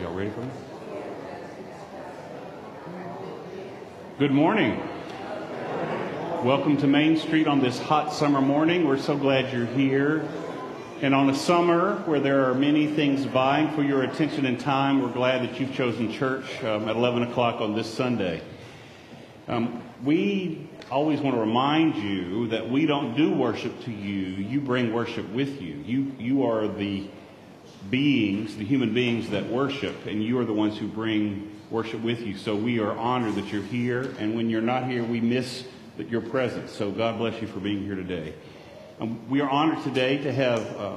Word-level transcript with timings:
Y'all 0.00 0.14
ready 0.14 0.30
for 0.30 0.40
me? 0.40 0.50
Good 4.18 4.30
morning. 4.30 4.80
Welcome 6.42 6.78
to 6.78 6.86
Main 6.86 7.18
Street 7.18 7.46
on 7.46 7.60
this 7.60 7.78
hot 7.78 8.10
summer 8.10 8.40
morning. 8.40 8.88
We're 8.88 8.96
so 8.96 9.18
glad 9.18 9.52
you're 9.52 9.66
here. 9.66 10.26
And 11.02 11.14
on 11.14 11.28
a 11.28 11.34
summer 11.34 11.96
where 12.06 12.20
there 12.20 12.48
are 12.48 12.54
many 12.54 12.86
things 12.86 13.24
vying 13.24 13.70
for 13.74 13.82
your 13.82 14.02
attention 14.02 14.46
and 14.46 14.58
time, 14.58 15.02
we're 15.02 15.12
glad 15.12 15.42
that 15.46 15.60
you've 15.60 15.74
chosen 15.74 16.10
church 16.10 16.64
um, 16.64 16.88
at 16.88 16.96
11 16.96 17.24
o'clock 17.24 17.60
on 17.60 17.74
this 17.74 17.92
Sunday. 17.92 18.40
Um, 19.46 19.82
we 20.02 20.70
always 20.90 21.20
want 21.20 21.36
to 21.36 21.40
remind 21.40 21.96
you 21.96 22.48
that 22.48 22.70
we 22.70 22.86
don't 22.86 23.14
do 23.14 23.30
worship 23.30 23.78
to 23.84 23.90
you. 23.90 24.42
You 24.42 24.62
bring 24.62 24.94
worship 24.94 25.28
with 25.34 25.60
you. 25.60 25.74
You, 25.84 26.12
you 26.18 26.46
are 26.46 26.66
the 26.66 27.08
beings, 27.90 28.56
the 28.56 28.64
human 28.64 28.94
beings 28.94 29.30
that 29.30 29.46
worship, 29.46 30.06
and 30.06 30.22
you 30.22 30.38
are 30.38 30.44
the 30.44 30.52
ones 30.52 30.78
who 30.78 30.86
bring 30.86 31.50
worship 31.70 32.00
with 32.02 32.20
you. 32.20 32.36
So 32.36 32.54
we 32.54 32.80
are 32.80 32.92
honored 32.92 33.34
that 33.36 33.52
you're 33.52 33.62
here, 33.62 34.14
and 34.18 34.34
when 34.34 34.50
you're 34.50 34.60
not 34.60 34.86
here, 34.86 35.02
we 35.04 35.20
miss 35.20 35.64
that 35.96 36.08
your 36.08 36.20
presence. 36.20 36.72
So 36.72 36.90
God 36.90 37.18
bless 37.18 37.40
you 37.40 37.48
for 37.48 37.60
being 37.60 37.84
here 37.84 37.94
today. 37.94 38.34
Um, 39.00 39.28
we 39.28 39.40
are 39.40 39.50
honored 39.50 39.82
today 39.82 40.18
to 40.18 40.32
have 40.32 40.76
uh, 40.76 40.96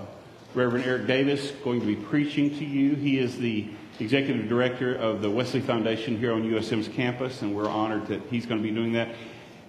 Reverend 0.53 0.85
Eric 0.85 1.07
Davis 1.07 1.52
going 1.63 1.79
to 1.79 1.85
be 1.85 1.95
preaching 1.95 2.49
to 2.57 2.66
you. 2.66 2.95
He 2.95 3.20
is 3.20 3.38
the 3.38 3.67
executive 3.99 4.48
director 4.48 4.95
of 4.95 5.21
the 5.21 5.29
Wesley 5.29 5.62
Foundation 5.62 6.17
here 6.17 6.34
on 6.34 6.43
USM's 6.43 6.88
campus, 6.88 7.41
and 7.41 7.55
we're 7.55 7.70
honored 7.70 8.07
that 8.07 8.21
he's 8.29 8.45
going 8.45 8.62
to 8.62 8.67
be 8.67 8.73
doing 8.73 8.93
that. 8.93 9.09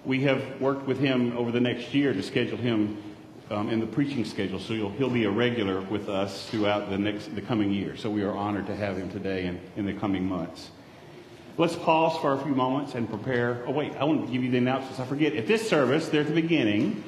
We 0.05 0.21
have 0.21 0.61
worked 0.61 0.87
with 0.87 0.99
him 0.99 1.35
over 1.35 1.51
the 1.51 1.59
next 1.59 1.93
year 1.93 2.13
to 2.13 2.23
schedule 2.23 2.57
him 2.57 3.01
um, 3.49 3.69
in 3.69 3.79
the 3.79 3.85
preaching 3.85 4.25
schedule, 4.25 4.59
so 4.59 4.89
he'll, 4.89 5.09
be 5.09 5.23
a 5.23 5.31
regular 5.31 5.81
with 5.81 6.09
us 6.09 6.47
throughout 6.49 6.89
the 6.89 6.97
next 6.97 7.33
the 7.33 7.41
coming 7.41 7.71
year. 7.71 7.95
So 7.95 8.09
we 8.09 8.23
are 8.23 8.35
honored 8.35 8.67
to 8.67 8.75
have 8.75 8.97
him 8.97 9.09
today 9.09 9.47
and 9.47 9.59
in 9.75 9.85
the 9.85 9.93
coming 9.93 10.27
months. 10.27 10.71
Let's 11.57 11.75
pause 11.75 12.19
for 12.19 12.33
a 12.33 12.39
few 12.43 12.53
moments 12.53 12.93
and 12.95 13.09
prepare. 13.09 13.63
Oh 13.65 13.71
wait, 13.71 13.93
I 13.95 14.03
want 14.03 14.25
to 14.25 14.31
give 14.31 14.43
you 14.43 14.51
the 14.51 14.57
announcements. 14.57 14.99
I 14.99 15.05
forget. 15.05 15.35
At 15.35 15.47
this 15.47 15.67
service, 15.67 16.09
there 16.09 16.21
at 16.21 16.27
the 16.27 16.33
beginning, 16.33 17.03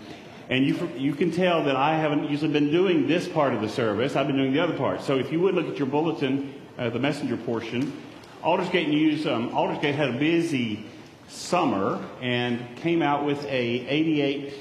and 0.50 0.66
you 0.66 0.90
you 0.98 1.14
can 1.14 1.32
tell 1.32 1.64
that 1.66 1.76
I 1.76 1.96
haven't 1.98 2.30
usually 2.30 2.52
been 2.52 2.72
doing 2.72 3.08
this 3.08 3.28
part 3.28 3.54
of 3.54 3.62
the 3.62 3.70
service. 3.70 4.16
I've 4.16 4.28
been 4.28 4.38
doing 4.38 4.54
the 4.54 4.60
other 4.60 4.78
part. 4.78 5.02
So 5.02 5.20
if 5.20 5.32
you 5.32 5.40
would 5.42 5.56
look 5.56 5.68
at 5.68 5.78
your 5.78 5.88
bulletin, 5.88 6.54
uh, 6.78 6.90
the 6.90 7.00
messenger 7.00 7.38
portion, 7.38 7.94
Aldersgate 8.44 8.88
News. 8.88 9.28
Um, 9.28 9.50
Aldersgate 9.50 9.94
had 9.94 10.10
a 10.10 10.18
busy 10.18 10.86
summer 11.28 12.04
and 12.22 12.76
came 12.78 13.02
out 13.02 13.26
with 13.26 13.44
a 13.46 13.86
88 13.88 14.54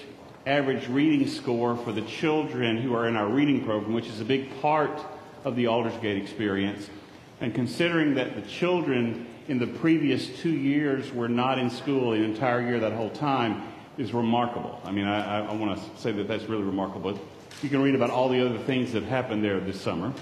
average 0.46 0.88
reading 0.88 1.26
score 1.26 1.76
for 1.76 1.92
the 1.92 2.02
children 2.02 2.78
who 2.78 2.94
are 2.94 3.06
in 3.06 3.16
our 3.16 3.28
reading 3.28 3.64
program, 3.64 3.92
which 3.92 4.06
is 4.06 4.20
a 4.20 4.24
big 4.24 4.60
part 4.60 5.00
of 5.44 5.56
the 5.56 5.66
Aldersgate 5.66 6.20
experience. 6.20 6.88
And 7.40 7.54
considering 7.54 8.14
that 8.14 8.34
the 8.34 8.42
children 8.42 9.26
in 9.48 9.58
the 9.58 9.66
previous 9.66 10.28
two 10.40 10.50
years 10.50 11.12
were 11.12 11.28
not 11.28 11.58
in 11.58 11.70
school 11.70 12.10
the 12.10 12.18
entire 12.18 12.60
year 12.60 12.80
that 12.80 12.92
whole 12.92 13.10
time 13.10 13.62
is 13.96 14.12
remarkable. 14.12 14.80
I 14.84 14.92
mean, 14.92 15.06
I, 15.06 15.48
I 15.48 15.54
want 15.54 15.78
to 15.78 16.00
say 16.00 16.12
that 16.12 16.28
that's 16.28 16.44
really 16.44 16.64
remarkable. 16.64 17.18
You 17.62 17.68
can 17.68 17.82
read 17.82 17.94
about 17.94 18.10
all 18.10 18.28
the 18.28 18.44
other 18.44 18.58
things 18.58 18.92
that 18.92 19.02
happened 19.02 19.42
there 19.42 19.58
this 19.58 19.80
summer. 19.80 20.12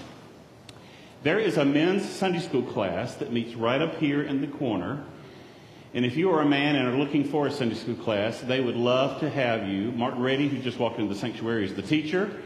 There 1.23 1.39
is 1.39 1.57
a 1.57 1.65
men's 1.65 2.07
Sunday 2.07 2.39
school 2.39 2.63
class 2.63 3.15
that 3.15 3.31
meets 3.31 3.55
right 3.55 3.81
up 3.81 3.97
here 3.97 4.23
in 4.23 4.41
the 4.41 4.47
corner 4.47 5.03
and 5.93 6.05
if 6.05 6.17
you 6.17 6.31
are 6.31 6.41
a 6.41 6.45
man 6.45 6.75
and 6.75 6.87
are 6.87 6.97
looking 6.97 7.23
for 7.23 7.47
a 7.47 7.51
Sunday 7.51 7.75
school 7.75 7.95
class, 7.95 8.41
they 8.41 8.59
would 8.59 8.75
love 8.75 9.21
to 9.21 9.29
have 9.29 9.67
you. 9.67 9.91
Martin 9.93 10.21
Reddy, 10.21 10.47
who 10.47 10.59
just 10.59 10.79
walked 10.79 10.99
into 10.99 11.13
the 11.13 11.19
sanctuary, 11.19 11.65
is 11.65 11.75
the 11.75 11.81
teacher. 11.81 12.41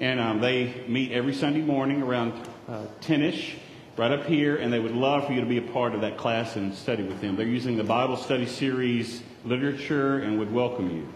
And 0.00 0.18
um, 0.18 0.40
they 0.40 0.84
meet 0.88 1.12
every 1.12 1.34
Sunday 1.34 1.60
morning 1.60 2.02
around 2.02 2.32
uh, 2.66 2.86
10ish, 3.02 3.56
right 3.96 4.10
up 4.10 4.24
here. 4.24 4.56
And 4.56 4.72
they 4.72 4.78
would 4.78 4.94
love 4.94 5.26
for 5.26 5.32
you 5.32 5.40
to 5.40 5.46
be 5.46 5.58
a 5.58 5.62
part 5.62 5.94
of 5.94 6.00
that 6.00 6.16
class 6.16 6.56
and 6.56 6.74
study 6.74 7.02
with 7.02 7.20
them. 7.20 7.36
They're 7.36 7.46
using 7.46 7.76
the 7.76 7.84
Bible 7.84 8.16
study 8.16 8.46
series 8.46 9.22
literature 9.44 10.20
and 10.20 10.38
would 10.38 10.52
welcome 10.52 10.90
you. 10.90 11.08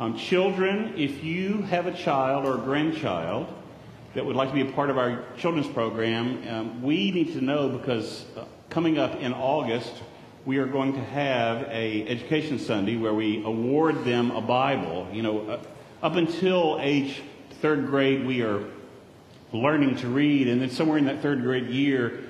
Um, 0.00 0.18
children, 0.18 0.94
if 0.96 1.22
you 1.22 1.62
have 1.62 1.86
a 1.86 1.92
child 1.92 2.44
or 2.44 2.56
a 2.56 2.60
grandchild 2.60 3.46
that 4.14 4.26
would 4.26 4.34
like 4.34 4.48
to 4.48 4.54
be 4.54 4.62
a 4.62 4.72
part 4.72 4.90
of 4.90 4.98
our 4.98 5.22
children's 5.38 5.68
program, 5.68 6.42
um, 6.48 6.82
we 6.82 7.12
need 7.12 7.34
to 7.34 7.40
know 7.40 7.68
because 7.68 8.24
uh, 8.36 8.44
coming 8.68 8.98
up 8.98 9.20
in 9.20 9.32
August, 9.32 9.92
we 10.44 10.58
are 10.58 10.66
going 10.66 10.92
to 10.94 11.04
have 11.04 11.62
a 11.68 12.06
education 12.08 12.58
Sunday 12.58 12.96
where 12.96 13.14
we 13.14 13.44
award 13.44 14.04
them 14.04 14.32
a 14.32 14.40
Bible. 14.40 15.06
You 15.12 15.22
know, 15.22 15.48
uh, 15.48 15.60
up 16.02 16.16
until 16.16 16.78
age 16.80 17.22
third 17.60 17.86
grade, 17.86 18.26
we 18.26 18.42
are 18.42 18.64
learning 19.52 19.96
to 19.96 20.08
read, 20.08 20.48
and 20.48 20.60
then 20.60 20.70
somewhere 20.70 20.98
in 20.98 21.04
that 21.04 21.22
third 21.22 21.42
grade 21.42 21.68
year, 21.68 22.24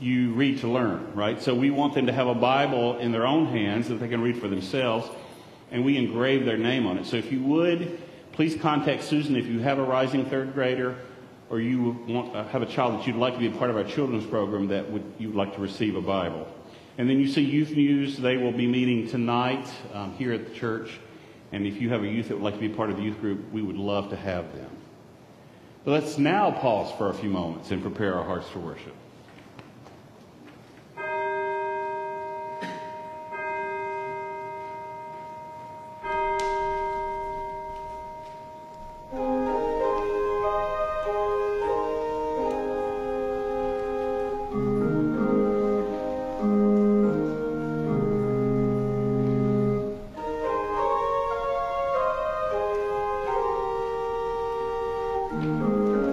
you 0.00 0.32
read 0.32 0.60
to 0.60 0.68
learn, 0.68 1.12
right? 1.14 1.42
So 1.42 1.54
we 1.54 1.70
want 1.70 1.92
them 1.92 2.06
to 2.06 2.12
have 2.12 2.28
a 2.28 2.34
Bible 2.34 2.98
in 2.98 3.12
their 3.12 3.26
own 3.26 3.46
hands 3.46 3.88
that 3.88 3.96
they 3.96 4.08
can 4.08 4.22
read 4.22 4.38
for 4.38 4.48
themselves, 4.48 5.08
and 5.70 5.84
we 5.84 5.98
engrave 5.98 6.46
their 6.46 6.56
name 6.56 6.86
on 6.86 6.96
it. 6.96 7.04
So 7.04 7.16
if 7.16 7.30
you 7.30 7.42
would, 7.42 8.00
please 8.32 8.54
contact 8.54 9.02
Susan 9.02 9.36
if 9.36 9.46
you 9.46 9.58
have 9.58 9.78
a 9.78 9.82
rising 9.82 10.24
third 10.24 10.54
grader 10.54 10.96
or 11.50 11.60
you 11.60 11.98
want, 12.06 12.34
uh, 12.34 12.44
have 12.48 12.62
a 12.62 12.66
child 12.66 12.98
that 12.98 13.06
you'd 13.06 13.16
like 13.16 13.34
to 13.34 13.40
be 13.40 13.48
a 13.48 13.50
part 13.50 13.70
of 13.70 13.76
our 13.76 13.84
children's 13.84 14.26
program 14.26 14.68
that 14.68 14.90
would, 14.90 15.02
you'd 15.18 15.34
like 15.34 15.54
to 15.54 15.60
receive 15.60 15.96
a 15.96 16.00
Bible. 16.00 16.46
And 16.98 17.08
then 17.08 17.20
you 17.20 17.28
see 17.28 17.42
Youth 17.42 17.70
News. 17.70 18.18
They 18.18 18.36
will 18.36 18.52
be 18.52 18.66
meeting 18.66 19.08
tonight 19.08 19.66
um, 19.94 20.14
here 20.14 20.32
at 20.32 20.48
the 20.48 20.54
church. 20.54 20.98
And 21.52 21.64
if 21.64 21.80
you 21.80 21.88
have 21.90 22.02
a 22.02 22.08
youth 22.08 22.28
that 22.28 22.34
would 22.34 22.44
like 22.44 22.54
to 22.54 22.60
be 22.60 22.68
part 22.68 22.90
of 22.90 22.96
the 22.96 23.02
youth 23.02 23.20
group, 23.20 23.52
we 23.52 23.62
would 23.62 23.76
love 23.76 24.10
to 24.10 24.16
have 24.16 24.52
them. 24.54 24.70
But 25.84 25.92
let's 25.92 26.18
now 26.18 26.50
pause 26.50 26.92
for 26.98 27.08
a 27.08 27.14
few 27.14 27.30
moments 27.30 27.70
and 27.70 27.80
prepare 27.80 28.14
our 28.16 28.24
hearts 28.24 28.48
for 28.48 28.58
worship. 28.58 28.94
Música 55.40 56.07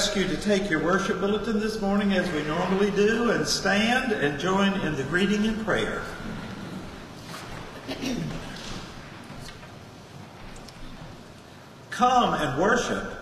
ask 0.00 0.16
you 0.16 0.26
to 0.26 0.36
take 0.38 0.70
your 0.70 0.82
worship 0.82 1.20
bulletin 1.20 1.60
this 1.60 1.78
morning 1.78 2.14
as 2.14 2.26
we 2.32 2.42
normally 2.44 2.90
do 2.92 3.32
and 3.32 3.46
stand 3.46 4.12
and 4.12 4.40
join 4.40 4.72
in 4.80 4.96
the 4.96 5.02
greeting 5.02 5.44
and 5.44 5.62
prayer. 5.62 6.00
Come 11.90 12.32
and 12.32 12.58
worship. 12.58 13.12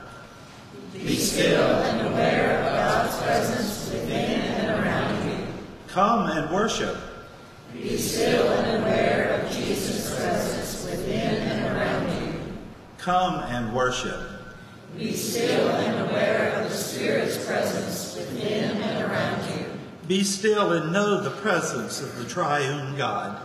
Be 0.92 1.16
still 1.16 1.64
and 1.64 2.06
aware 2.06 2.60
of 2.60 2.66
God's 2.66 3.16
presence 3.24 3.90
within 3.92 4.40
and 4.40 4.80
around 4.80 5.28
you. 5.28 5.46
Come 5.88 6.30
and 6.30 6.48
worship. 6.54 6.96
Be 7.72 7.96
still 7.96 8.52
and 8.52 8.84
aware 8.84 9.40
of 9.40 9.50
Jesus' 9.50 10.16
presence 10.16 10.84
within 10.84 11.42
and 11.42 11.76
around 11.76 12.24
you. 12.24 12.34
Come 12.98 13.34
and 13.34 13.74
worship. 13.74 14.38
Be 14.96 15.12
still 15.12 15.68
and 15.68 16.10
aware 16.10 16.54
of 16.54 16.70
the 16.70 16.76
Spirit's 16.76 17.44
presence 17.46 18.16
within 18.16 18.76
and 18.82 19.10
around 19.10 19.58
you. 19.58 19.66
Still 20.68 20.82
and 20.82 20.92
know 20.92 21.18
the 21.22 21.30
presence 21.30 22.02
of 22.02 22.18
the 22.18 22.26
triune 22.26 22.94
God. 22.98 23.40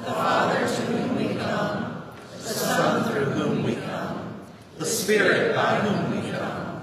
The 0.00 0.06
Father 0.06 0.58
to 0.58 0.82
whom 0.82 1.14
we 1.16 1.36
come, 1.36 2.02
the 2.32 2.48
Son 2.48 3.12
through 3.12 3.26
whom 3.26 3.62
we 3.62 3.76
come, 3.76 4.34
the 4.76 4.86
Spirit 4.86 5.54
by 5.54 5.78
whom 5.78 6.20
we 6.20 6.28
come. 6.32 6.82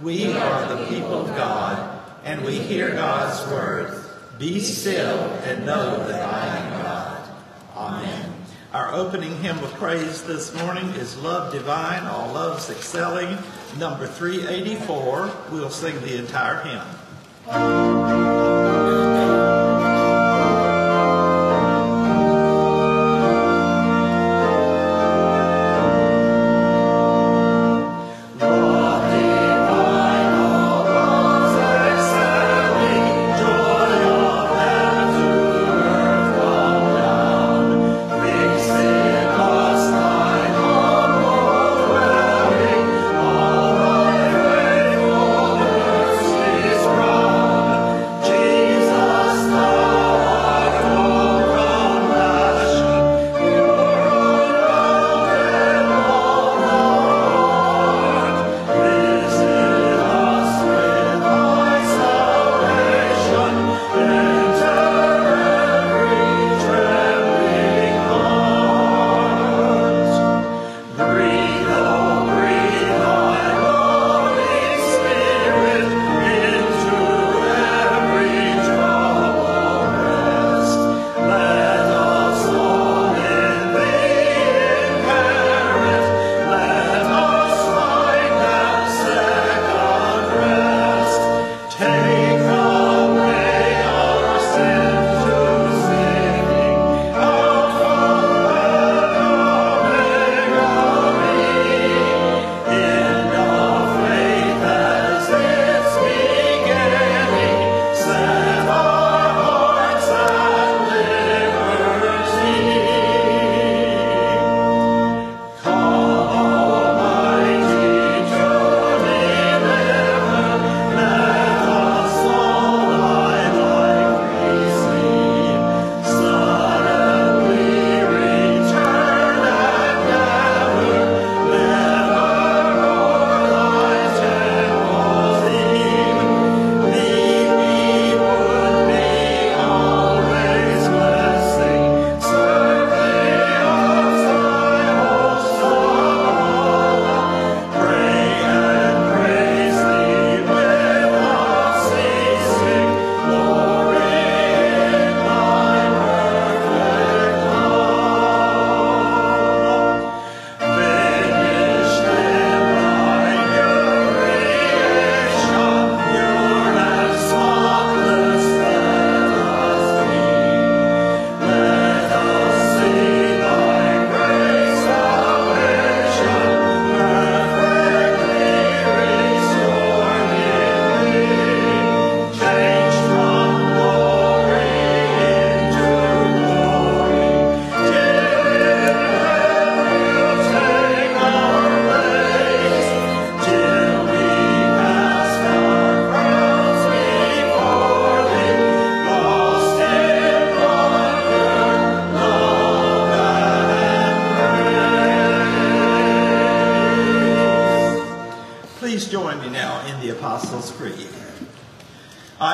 We 0.00 0.32
are 0.32 0.76
the 0.76 0.86
people 0.86 1.12
of 1.12 1.26
God, 1.36 2.02
and 2.22 2.44
we 2.44 2.56
hear 2.56 2.94
God's 2.94 3.50
word. 3.50 4.00
Be 4.38 4.60
still 4.60 5.18
and 5.42 5.66
know 5.66 6.06
that 6.06 6.22
I 6.32 6.56
am 6.56 6.82
God. 6.84 7.28
Amen. 7.76 8.32
Our 8.72 8.94
opening 8.94 9.36
hymn 9.42 9.58
of 9.58 9.72
praise 9.72 10.22
this 10.22 10.54
morning 10.54 10.86
is 10.90 11.16
Love 11.18 11.52
Divine, 11.52 12.04
All 12.04 12.32
Loves 12.32 12.70
Excelling, 12.70 13.38
number 13.76 14.06
384. 14.06 15.32
We'll 15.50 15.70
sing 15.70 16.00
the 16.02 16.16
entire 16.16 16.62
hymn. 16.62 18.53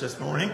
this 0.00 0.20
morning. 0.20 0.50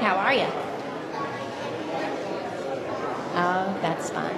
How 0.00 0.16
are 0.16 0.32
you? 0.32 0.46
Oh, 3.36 3.78
that's 3.82 4.08
fine. 4.08 4.34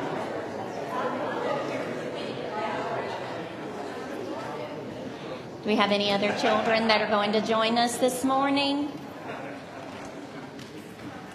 Do 5.62 5.62
we 5.73 5.79
have 5.79 5.91
any 5.91 6.13
other 6.13 6.29
children 6.39 6.87
that 6.87 7.01
are 7.01 7.09
going 7.09 7.33
to 7.33 7.41
join 7.41 7.79
us 7.79 7.97
this 7.97 8.25
morning? 8.25 8.93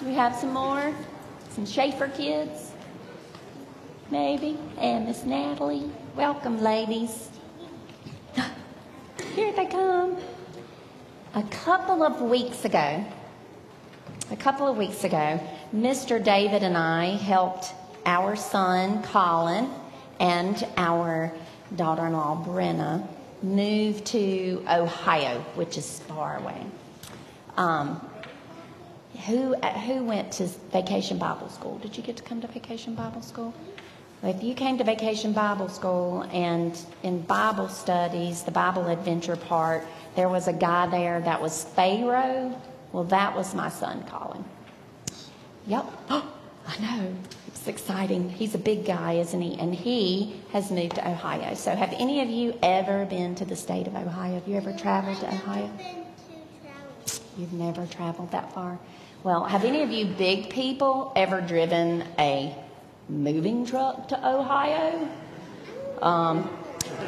We 0.06 0.14
have 0.14 0.36
some 0.36 0.54
more? 0.54 0.94
Some 1.50 1.66
Schaefer 1.66 2.08
kids? 2.10 2.72
Maybe. 4.12 4.60
And 4.78 5.08
Miss 5.08 5.24
Natalie. 5.24 5.90
Welcome, 6.16 6.62
ladies. 6.62 7.32
Here 9.34 9.52
they 9.54 9.66
come. 9.66 10.18
A 11.34 11.42
couple 11.42 12.04
of 12.04 12.22
weeks 12.22 12.64
ago, 12.64 13.04
a 14.30 14.38
couple 14.38 14.68
of 14.68 14.78
weeks 14.78 15.04
ago, 15.04 15.40
Mr. 15.76 16.24
David 16.24 16.62
and 16.62 16.78
I 16.78 17.06
helped 17.06 17.74
our 18.06 18.36
son 18.36 19.02
Colin 19.02 19.68
and 20.20 20.64
our 20.78 21.34
daughter 21.76 22.06
in 22.06 22.14
law 22.14 22.46
Brenna 22.46 23.08
move 23.44 24.04
to 24.06 24.64
Ohio, 24.70 25.40
which 25.56 25.78
is 25.78 26.00
far 26.02 26.38
away. 26.38 26.62
Um, 27.56 28.08
who, 29.26 29.56
who 29.56 30.04
went 30.04 30.32
to 30.34 30.48
vacation 30.72 31.18
Bible 31.18 31.50
school? 31.50 31.78
Did 31.80 31.98
you 31.98 32.04
get 32.04 32.18
to 32.18 32.24
come 32.24 32.42
to 32.42 32.48
vacation 32.48 32.96
Bible 32.96 33.22
school? 33.22 33.54
If 34.24 34.42
you 34.42 34.56
came 34.56 34.80
to 34.80 34.84
Vacation 34.84 35.32
Bible 35.32 35.70
School 35.70 36.24
and 36.32 36.78
in 37.04 37.22
Bible 37.22 37.70
studies, 37.70 38.42
the 38.42 38.52
Bible 38.52 38.88
adventure 38.88 39.36
part, 39.36 39.86
there 40.16 40.28
was 40.28 40.48
a 40.48 40.54
guy 40.54 40.88
there 40.88 41.22
that 41.22 41.40
was 41.40 41.64
Pharaoh. 41.64 42.60
Well, 42.92 43.04
that 43.06 43.36
was 43.36 43.54
my 43.54 43.70
son, 43.70 44.04
Colin. 44.10 44.44
Yep. 45.68 45.86
I 46.10 46.24
know. 46.82 47.16
It's 47.58 47.68
exciting. 47.68 48.30
He's 48.30 48.54
a 48.54 48.60
big 48.60 48.86
guy, 48.86 49.14
isn't 49.14 49.42
he? 49.42 49.60
And 49.60 49.74
he 49.74 50.36
has 50.52 50.70
moved 50.70 50.96
to 50.96 51.10
Ohio. 51.10 51.56
So, 51.56 51.76
have 51.76 51.92
any 51.98 52.22
of 52.22 52.30
you 52.30 52.58
ever 52.62 53.06
been 53.06 53.34
to 53.36 53.46
the 53.46 53.56
state 53.56 53.88
of 53.88 53.96
Ohio? 53.96 54.36
Have 54.36 54.48
you 54.48 54.56
ever 54.58 54.72
traveled 54.74 55.20
to 55.22 55.28
Ohio? 55.28 55.70
You've 57.36 57.54
never 57.54 57.88
traveled 57.88 58.32
that 58.32 58.54
far? 58.54 58.78
Well, 59.24 59.44
have 59.44 59.66
any 59.66 59.82
of 59.82 59.90
you 59.90 60.06
big 60.06 60.52
people 60.52 61.12
ever 61.16 61.42
driven 61.42 62.04
a 62.20 62.56
moving 63.10 63.66
truck 63.66 64.08
to 64.10 64.28
Ohio? 64.28 65.10
Um, 66.02 66.50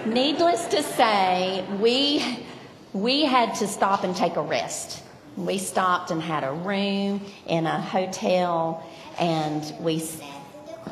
needless 0.08 0.66
to 0.68 0.82
say, 0.82 1.64
we, 1.80 2.44
we 2.92 3.24
had 3.24 3.54
to 3.56 3.68
stop 3.68 4.04
and 4.04 4.16
take 4.16 4.36
a 4.36 4.42
rest. 4.42 5.04
We 5.38 5.60
stopped 5.60 6.10
and 6.10 6.22
had 6.22 6.44
a 6.44 6.52
room 6.52 7.22
in 7.46 7.68
a 7.68 7.80
hotel, 7.80 8.84
and 9.20 9.64
we, 9.80 10.00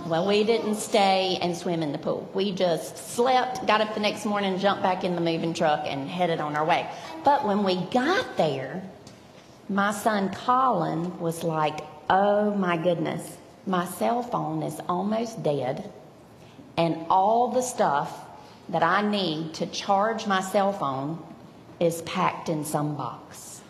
well, 0.06 0.28
we 0.28 0.44
didn't 0.44 0.76
stay 0.76 1.38
and 1.42 1.56
swim 1.56 1.82
in 1.82 1.92
the 1.92 1.98
pool. 1.98 2.30
We 2.34 2.52
just 2.52 2.98
slept, 3.16 3.66
got 3.66 3.82
up 3.82 3.94
the 3.94 4.00
next 4.00 4.26
morning, 4.26 4.60
jumped 4.60 4.84
back 4.84 5.04
in 5.04 5.16
the 5.16 5.22
moving 5.22 5.54
truck, 5.54 5.86
and 5.86 6.08
headed 6.08 6.40
on 6.40 6.56
our 6.56 6.66
way. 6.66 6.90
But 7.24 7.46
when 7.46 7.64
we 7.64 7.78
got 7.92 8.38
there, 8.38 8.84
my 9.70 9.92
son 9.92 10.34
Colin 10.34 11.20
was 11.20 11.44
like, 11.44 11.82
oh 12.10 12.54
my 12.54 12.78
goodness, 12.78 13.38
my 13.66 13.86
cell 13.86 14.24
phone 14.24 14.64
is 14.64 14.80
almost 14.88 15.44
dead, 15.44 15.92
and 16.78 17.06
all 17.10 17.50
the 17.50 17.62
stuff 17.62 18.14
that 18.70 18.84
I 18.84 19.02
need 19.02 19.54
to 19.56 19.66
charge 19.66 20.28
my 20.28 20.42
cell 20.42 20.72
phone 20.72 21.22
is 21.80 22.02
packed 22.04 22.50
in 22.50 22.66
some 22.66 22.96
box. 22.96 23.62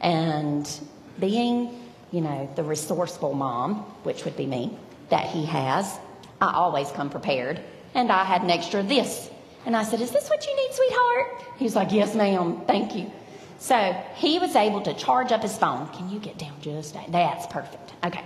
And 0.00 0.70
being, 1.18 1.79
you 2.12 2.20
know, 2.20 2.48
the 2.56 2.62
resourceful 2.62 3.34
mom, 3.34 3.76
which 4.02 4.24
would 4.24 4.36
be 4.36 4.46
me, 4.46 4.76
that 5.10 5.26
he 5.26 5.44
has, 5.46 5.98
I 6.40 6.52
always 6.52 6.90
come 6.90 7.10
prepared. 7.10 7.60
And 7.94 8.10
I 8.10 8.24
had 8.24 8.42
an 8.42 8.50
extra 8.50 8.82
this. 8.82 9.30
And 9.66 9.76
I 9.76 9.84
said, 9.84 10.00
Is 10.00 10.10
this 10.10 10.28
what 10.28 10.46
you 10.46 10.56
need, 10.56 10.72
sweetheart? 10.72 11.42
He 11.58 11.64
was 11.64 11.76
like, 11.76 11.92
Yes, 11.92 12.14
ma'am. 12.14 12.62
Thank 12.66 12.94
you. 12.94 13.10
So 13.58 13.76
he 14.14 14.38
was 14.38 14.56
able 14.56 14.80
to 14.82 14.94
charge 14.94 15.32
up 15.32 15.42
his 15.42 15.56
phone. 15.56 15.88
Can 15.88 16.08
you 16.08 16.18
get 16.18 16.38
down 16.38 16.54
just 16.62 16.94
that? 16.94 17.12
That's 17.12 17.46
perfect. 17.46 17.92
Okay. 18.04 18.24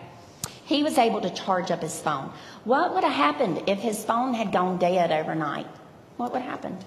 He 0.64 0.82
was 0.82 0.96
able 0.96 1.20
to 1.20 1.30
charge 1.30 1.70
up 1.70 1.82
his 1.82 2.00
phone. 2.00 2.30
What 2.64 2.94
would 2.94 3.04
have 3.04 3.12
happened 3.12 3.64
if 3.66 3.78
his 3.78 4.04
phone 4.04 4.32
had 4.32 4.52
gone 4.52 4.78
dead 4.78 5.10
overnight? 5.10 5.66
What 6.16 6.32
would 6.32 6.42
have 6.42 6.50
happened? 6.50 6.84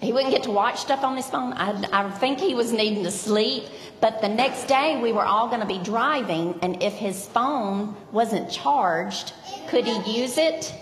He 0.00 0.12
wouldn't 0.12 0.32
get 0.32 0.42
to 0.42 0.50
watch 0.50 0.78
stuff 0.78 1.02
on 1.02 1.16
his 1.16 1.28
phone. 1.28 1.54
I, 1.54 1.88
I 1.92 2.10
think 2.10 2.38
he 2.38 2.54
was 2.54 2.72
needing 2.72 3.02
to 3.04 3.10
sleep. 3.10 3.64
But 4.00 4.20
the 4.20 4.28
next 4.28 4.66
day, 4.66 5.00
we 5.00 5.12
were 5.12 5.24
all 5.24 5.48
going 5.48 5.60
to 5.60 5.66
be 5.66 5.78
driving, 5.78 6.58
and 6.60 6.82
if 6.82 6.92
his 6.92 7.26
phone 7.26 7.96
wasn't 8.12 8.50
charged, 8.50 9.32
could 9.68 9.86
he 9.86 10.20
use 10.20 10.36
it? 10.36 10.74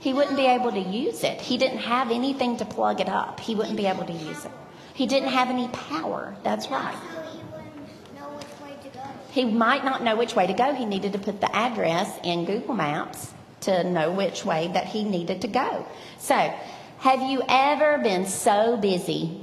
He 0.00 0.12
wouldn't 0.12 0.36
be 0.36 0.46
able 0.46 0.70
to 0.70 0.80
use 0.80 1.24
it. 1.24 1.40
He 1.40 1.58
didn't 1.58 1.78
have 1.78 2.10
anything 2.10 2.56
to 2.58 2.64
plug 2.64 3.00
it 3.00 3.08
up. 3.08 3.40
He 3.40 3.54
wouldn't 3.54 3.76
be 3.76 3.86
able 3.86 4.04
to 4.04 4.12
use 4.12 4.44
it. 4.44 4.50
He 4.94 5.06
didn't 5.06 5.30
have 5.30 5.48
any 5.48 5.68
power. 5.68 6.36
That's 6.44 6.70
right. 6.70 6.96
He 9.30 9.44
might 9.44 9.84
not 9.84 10.02
know 10.02 10.16
which 10.16 10.36
way 10.36 10.46
to 10.46 10.52
go. 10.52 10.74
He 10.74 10.84
needed 10.84 11.12
to 11.14 11.18
put 11.18 11.40
the 11.40 11.54
address 11.54 12.18
in 12.22 12.44
Google 12.44 12.74
Maps 12.74 13.32
to 13.62 13.84
know 13.84 14.10
which 14.12 14.44
way 14.44 14.68
that 14.68 14.86
he 14.86 15.04
needed 15.04 15.40
to 15.42 15.48
go. 15.48 15.86
So, 16.18 16.54
have 17.00 17.22
you 17.22 17.42
ever 17.48 17.98
been 17.98 18.26
so 18.26 18.76
busy, 18.76 19.40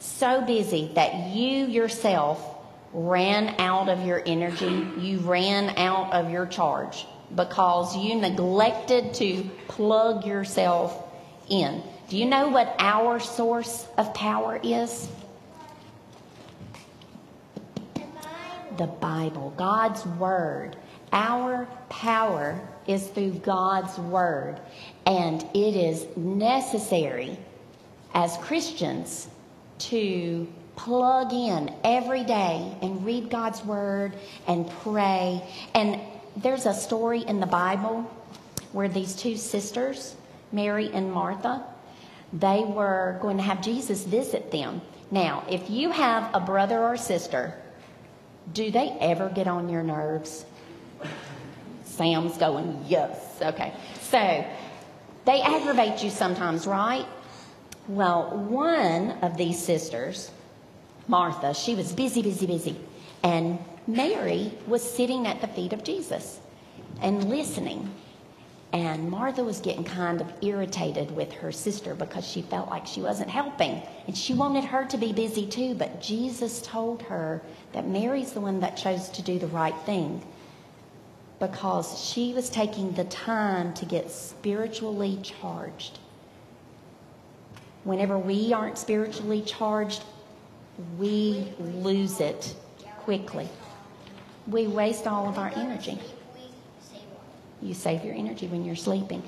so 0.00 0.42
busy 0.42 0.90
that 0.94 1.28
you 1.28 1.66
yourself 1.66 2.56
ran 2.92 3.54
out 3.60 3.88
of 3.88 4.04
your 4.04 4.22
energy? 4.26 4.86
You 4.98 5.18
ran 5.18 5.70
out 5.76 6.12
of 6.12 6.30
your 6.30 6.46
charge 6.46 7.06
because 7.34 7.96
you 7.96 8.16
neglected 8.16 9.14
to 9.14 9.44
plug 9.68 10.26
yourself 10.26 11.08
in. 11.48 11.82
Do 12.08 12.16
you 12.16 12.26
know 12.26 12.48
what 12.48 12.74
our 12.80 13.20
source 13.20 13.86
of 13.96 14.12
power 14.12 14.58
is? 14.62 15.08
The 18.78 18.86
Bible, 18.86 19.54
God's 19.56 20.04
Word. 20.04 20.76
Our 21.12 21.68
power 21.88 22.60
is 22.86 23.06
through 23.08 23.34
God's 23.34 23.96
Word. 23.98 24.60
And 25.06 25.42
it 25.54 25.76
is 25.76 26.06
necessary 26.16 27.38
as 28.14 28.36
Christians 28.38 29.28
to 29.78 30.46
plug 30.76 31.32
in 31.32 31.74
every 31.84 32.24
day 32.24 32.74
and 32.82 33.04
read 33.04 33.30
God's 33.30 33.64
word 33.64 34.14
and 34.46 34.68
pray. 34.82 35.42
And 35.74 36.00
there's 36.36 36.66
a 36.66 36.74
story 36.74 37.20
in 37.22 37.40
the 37.40 37.46
Bible 37.46 38.10
where 38.72 38.88
these 38.88 39.14
two 39.14 39.36
sisters, 39.36 40.14
Mary 40.52 40.90
and 40.92 41.12
Martha, 41.12 41.64
they 42.32 42.62
were 42.64 43.18
going 43.20 43.36
to 43.38 43.42
have 43.42 43.60
Jesus 43.60 44.04
visit 44.04 44.50
them. 44.50 44.80
Now, 45.10 45.44
if 45.50 45.68
you 45.68 45.90
have 45.90 46.32
a 46.34 46.40
brother 46.40 46.78
or 46.78 46.96
sister, 46.96 47.54
do 48.52 48.70
they 48.70 48.96
ever 49.00 49.28
get 49.28 49.48
on 49.48 49.68
your 49.68 49.82
nerves? 49.82 50.44
Sam's 51.84 52.38
going, 52.38 52.84
yes. 52.86 53.36
Okay. 53.42 53.72
So 54.02 54.46
they 55.24 55.42
aggravate 55.42 56.02
you 56.02 56.10
sometimes, 56.10 56.66
right? 56.66 57.06
Well, 57.88 58.30
one 58.48 59.12
of 59.22 59.36
these 59.36 59.58
sisters, 59.58 60.30
Martha, 61.08 61.54
she 61.54 61.74
was 61.74 61.92
busy, 61.92 62.22
busy, 62.22 62.46
busy. 62.46 62.76
And 63.22 63.58
Mary 63.86 64.52
was 64.66 64.82
sitting 64.82 65.26
at 65.26 65.40
the 65.40 65.48
feet 65.48 65.72
of 65.72 65.84
Jesus 65.84 66.40
and 67.02 67.28
listening. 67.28 67.90
And 68.72 69.10
Martha 69.10 69.42
was 69.42 69.60
getting 69.60 69.82
kind 69.82 70.20
of 70.20 70.32
irritated 70.42 71.10
with 71.16 71.32
her 71.32 71.50
sister 71.50 71.94
because 71.96 72.24
she 72.24 72.42
felt 72.42 72.70
like 72.70 72.86
she 72.86 73.02
wasn't 73.02 73.28
helping. 73.28 73.82
And 74.06 74.16
she 74.16 74.32
wanted 74.32 74.64
her 74.64 74.84
to 74.84 74.96
be 74.96 75.12
busy 75.12 75.46
too. 75.46 75.74
But 75.74 76.00
Jesus 76.00 76.62
told 76.62 77.02
her 77.02 77.42
that 77.72 77.88
Mary's 77.88 78.32
the 78.32 78.40
one 78.40 78.60
that 78.60 78.76
chose 78.76 79.08
to 79.10 79.22
do 79.22 79.38
the 79.40 79.48
right 79.48 79.76
thing 79.84 80.22
because 81.40 81.98
she 82.04 82.34
was 82.34 82.50
taking 82.50 82.92
the 82.92 83.04
time 83.04 83.72
to 83.74 83.86
get 83.86 84.10
spiritually 84.10 85.18
charged. 85.22 85.98
Whenever 87.84 88.18
we 88.18 88.52
aren't 88.52 88.76
spiritually 88.76 89.40
charged, 89.40 90.04
we 90.98 91.48
lose 91.58 92.20
it 92.20 92.54
quickly. 92.98 93.48
We 94.46 94.66
waste 94.66 95.06
all 95.06 95.28
of 95.28 95.38
our 95.38 95.50
energy. 95.56 95.98
You 97.62 97.74
save 97.74 98.04
your 98.04 98.14
energy 98.14 98.46
when 98.46 98.64
you're 98.64 98.76
sleeping. 98.76 99.22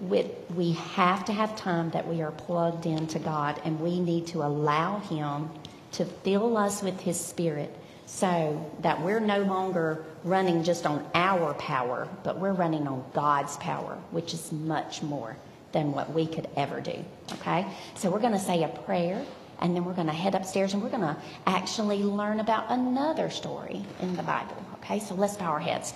We 0.00 0.72
have 0.72 1.24
to 1.26 1.32
have 1.32 1.54
time 1.54 1.90
that 1.90 2.06
we 2.08 2.22
are 2.22 2.30
plugged 2.30 2.86
into 2.86 3.18
God, 3.18 3.60
and 3.64 3.78
we 3.80 4.00
need 4.00 4.26
to 4.28 4.42
allow 4.42 5.00
Him 5.00 5.50
to 5.92 6.04
fill 6.04 6.56
us 6.56 6.82
with 6.82 7.00
His 7.00 7.18
Spirit 7.18 7.74
so 8.06 8.70
that 8.80 9.02
we're 9.02 9.20
no 9.20 9.40
longer 9.42 10.04
running 10.24 10.62
just 10.62 10.86
on 10.86 11.04
our 11.14 11.54
power, 11.54 12.08
but 12.22 12.38
we're 12.38 12.52
running 12.52 12.86
on 12.86 13.04
God's 13.12 13.56
power, 13.58 13.98
which 14.12 14.32
is 14.32 14.52
much 14.52 15.02
more 15.02 15.36
than 15.72 15.92
what 15.92 16.12
we 16.14 16.26
could 16.26 16.48
ever 16.56 16.80
do. 16.80 17.04
Okay? 17.32 17.66
So 17.96 18.10
we're 18.10 18.20
going 18.20 18.32
to 18.32 18.38
say 18.38 18.62
a 18.62 18.68
prayer, 18.68 19.24
and 19.60 19.74
then 19.74 19.84
we're 19.84 19.94
going 19.94 20.06
to 20.06 20.12
head 20.12 20.34
upstairs 20.34 20.72
and 20.72 20.82
we're 20.82 20.90
going 20.90 21.02
to 21.02 21.16
actually 21.46 22.02
learn 22.02 22.40
about 22.40 22.66
another 22.70 23.28
story 23.28 23.84
in 24.00 24.16
the 24.16 24.22
Bible. 24.22 24.56
Okay? 24.76 25.00
So 25.00 25.14
let's 25.14 25.36
bow 25.36 25.46
our 25.46 25.60
heads. 25.60 25.92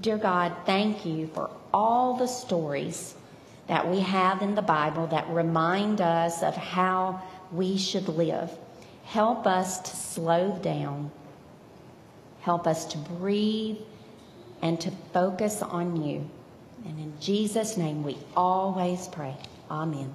Dear 0.00 0.18
God, 0.18 0.54
thank 0.64 1.04
you 1.04 1.26
for 1.34 1.50
all 1.74 2.16
the 2.16 2.26
stories 2.26 3.14
that 3.66 3.88
we 3.88 4.00
have 4.00 4.42
in 4.42 4.54
the 4.54 4.62
Bible 4.62 5.06
that 5.08 5.28
remind 5.28 6.00
us 6.00 6.42
of 6.42 6.54
how 6.56 7.20
we 7.50 7.76
should 7.76 8.08
live. 8.08 8.50
Help 9.04 9.46
us 9.46 9.80
to 9.80 9.96
slow 9.96 10.58
down. 10.62 11.10
Help 12.42 12.66
us 12.66 12.84
to 12.86 12.98
breathe 12.98 13.78
and 14.62 14.80
to 14.80 14.90
focus 15.12 15.62
on 15.62 16.02
you. 16.02 16.28
And 16.84 16.98
in 16.98 17.12
Jesus' 17.20 17.76
name 17.76 18.02
we 18.02 18.18
always 18.36 19.06
pray. 19.08 19.36
Amen. 19.70 20.12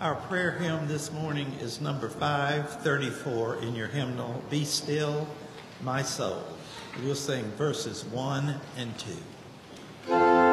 Our 0.00 0.16
prayer 0.16 0.52
hymn 0.52 0.88
this 0.88 1.12
morning 1.12 1.50
is 1.60 1.80
number 1.80 2.08
534 2.08 3.62
in 3.62 3.74
your 3.74 3.86
hymnal, 3.86 4.42
Be 4.50 4.64
Still, 4.64 5.26
My 5.82 6.02
Soul. 6.02 6.42
We'll 7.02 7.14
sing 7.14 7.44
verses 7.52 8.04
1 8.04 8.54
and 8.76 8.94
2. 8.98 10.45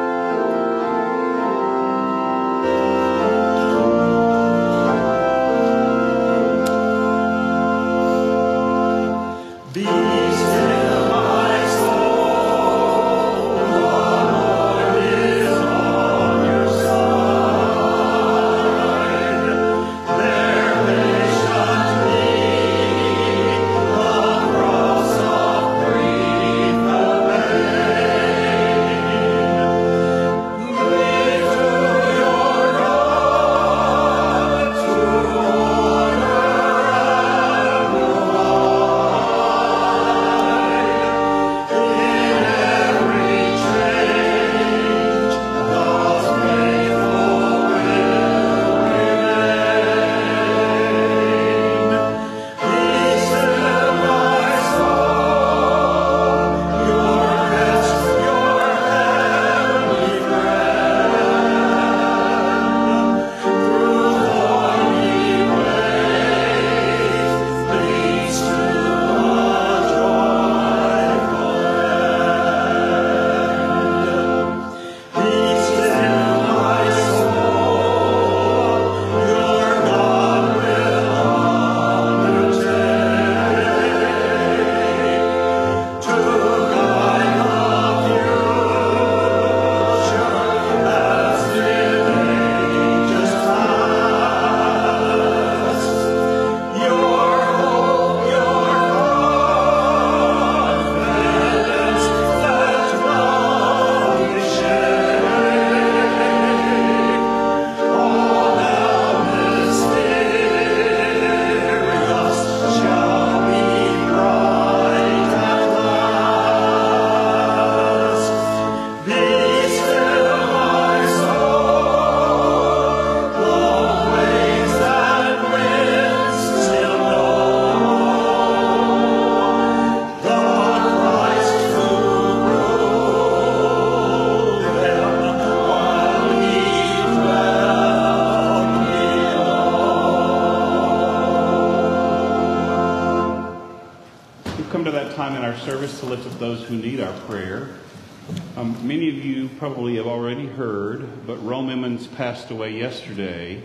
Probably 149.58 149.96
have 149.96 150.06
already 150.06 150.46
heard, 150.46 151.26
but 151.26 151.36
Rome 151.44 151.70
Emmons 151.70 152.06
passed 152.06 152.50
away 152.50 152.72
yesterday, 152.72 153.62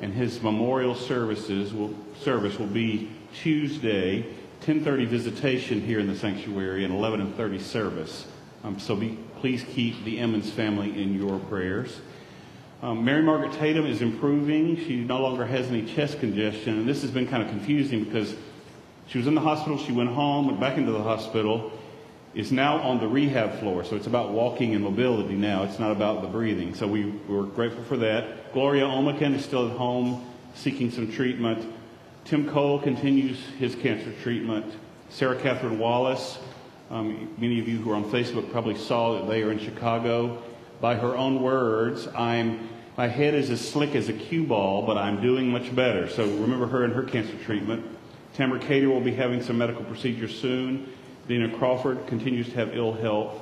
and 0.00 0.12
his 0.12 0.42
memorial 0.42 0.94
services 0.94 1.72
will, 1.72 1.94
service 2.20 2.58
will 2.58 2.66
be 2.66 3.10
Tuesday, 3.34 4.24
10:30 4.60 5.06
visitation 5.06 5.80
here 5.80 5.98
in 5.98 6.06
the 6.06 6.16
sanctuary, 6.16 6.84
and 6.84 6.94
11:30 6.94 7.58
service 7.60 8.26
Um, 8.64 8.78
so 8.78 8.96
be, 8.96 9.18
please 9.40 9.62
keep 9.62 10.04
the 10.04 10.18
Emmons 10.18 10.50
family 10.50 11.02
in 11.02 11.14
your 11.14 11.38
prayers. 11.38 12.00
Um, 12.82 13.04
Mary 13.04 13.22
Margaret 13.22 13.52
Tatum 13.52 13.84
is 13.84 14.00
improving. 14.00 14.76
She 14.76 14.96
no 14.96 15.20
longer 15.20 15.44
has 15.44 15.66
any 15.68 15.84
chest 15.84 16.18
congestion. 16.18 16.78
And 16.78 16.88
this 16.88 17.02
has 17.02 17.10
been 17.10 17.26
kind 17.26 17.42
of 17.42 17.50
confusing 17.50 18.04
because 18.04 18.34
she 19.06 19.18
was 19.18 19.26
in 19.26 19.34
the 19.34 19.42
hospital, 19.42 19.76
she 19.76 19.92
went 19.92 20.10
home, 20.10 20.46
went 20.46 20.60
back 20.60 20.78
into 20.78 20.92
the 20.92 21.02
hospital, 21.02 21.72
is 22.34 22.50
now 22.50 22.78
on 22.78 22.98
the 22.98 23.06
rehab 23.06 23.60
floor. 23.60 23.84
So 23.84 23.96
it's 23.96 24.06
about 24.06 24.30
walking 24.30 24.74
and 24.74 24.82
mobility 24.82 25.34
now. 25.34 25.62
It's 25.62 25.78
not 25.78 25.92
about 25.92 26.22
the 26.22 26.28
breathing. 26.28 26.74
So 26.74 26.86
we, 26.86 27.06
we're 27.28 27.44
grateful 27.44 27.84
for 27.84 27.96
that. 27.98 28.52
Gloria 28.52 28.86
Omaken 28.86 29.34
is 29.34 29.44
still 29.44 29.70
at 29.70 29.76
home 29.76 30.24
seeking 30.54 30.90
some 30.90 31.10
treatment. 31.10 31.72
Tim 32.24 32.48
Cole 32.48 32.80
continues 32.80 33.38
his 33.58 33.74
cancer 33.74 34.12
treatment. 34.22 34.66
Sarah 35.10 35.40
Catherine 35.40 35.78
Wallace, 35.78 36.38
um, 36.90 37.32
many 37.38 37.60
of 37.60 37.68
you 37.68 37.78
who 37.78 37.92
are 37.92 37.96
on 37.96 38.04
Facebook 38.04 38.50
probably 38.50 38.76
saw 38.76 39.18
that 39.18 39.28
they 39.28 39.42
are 39.42 39.52
in 39.52 39.58
Chicago. 39.58 40.42
By 40.80 40.96
her 40.96 41.16
own 41.16 41.40
words, 41.40 42.08
I'm, 42.16 42.68
my 42.96 43.06
head 43.06 43.34
is 43.34 43.50
as 43.50 43.66
slick 43.66 43.94
as 43.94 44.08
a 44.08 44.12
cue 44.12 44.44
ball, 44.44 44.86
but 44.86 44.96
I'm 44.96 45.20
doing 45.20 45.48
much 45.48 45.74
better. 45.74 46.08
So 46.08 46.24
remember 46.24 46.66
her 46.66 46.84
and 46.84 46.92
her 46.94 47.02
cancer 47.02 47.36
treatment. 47.44 47.84
Tamara 48.34 48.58
Cater 48.58 48.88
will 48.88 49.00
be 49.00 49.14
having 49.14 49.42
some 49.42 49.58
medical 49.58 49.84
procedures 49.84 50.36
soon. 50.36 50.92
Dina 51.26 51.48
Crawford 51.56 52.06
continues 52.06 52.48
to 52.50 52.54
have 52.56 52.76
ill 52.76 52.92
health. 52.92 53.40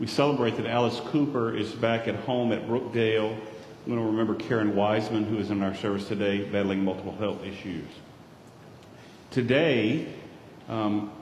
We 0.00 0.06
celebrate 0.06 0.56
that 0.56 0.66
Alice 0.66 1.00
Cooper 1.06 1.54
is 1.54 1.72
back 1.72 2.08
at 2.08 2.14
home 2.16 2.52
at 2.52 2.66
Brookdale. 2.66 3.38
We 3.86 3.92
want 3.92 4.04
to 4.04 4.10
remember 4.10 4.34
Karen 4.34 4.74
Wiseman, 4.74 5.24
who 5.24 5.38
is 5.38 5.50
in 5.50 5.62
our 5.62 5.74
service 5.74 6.08
today, 6.08 6.44
battling 6.44 6.84
multiple 6.84 7.14
health 7.16 7.44
issues. 7.44 7.86
Today, 9.30 10.06
um, 10.68 11.12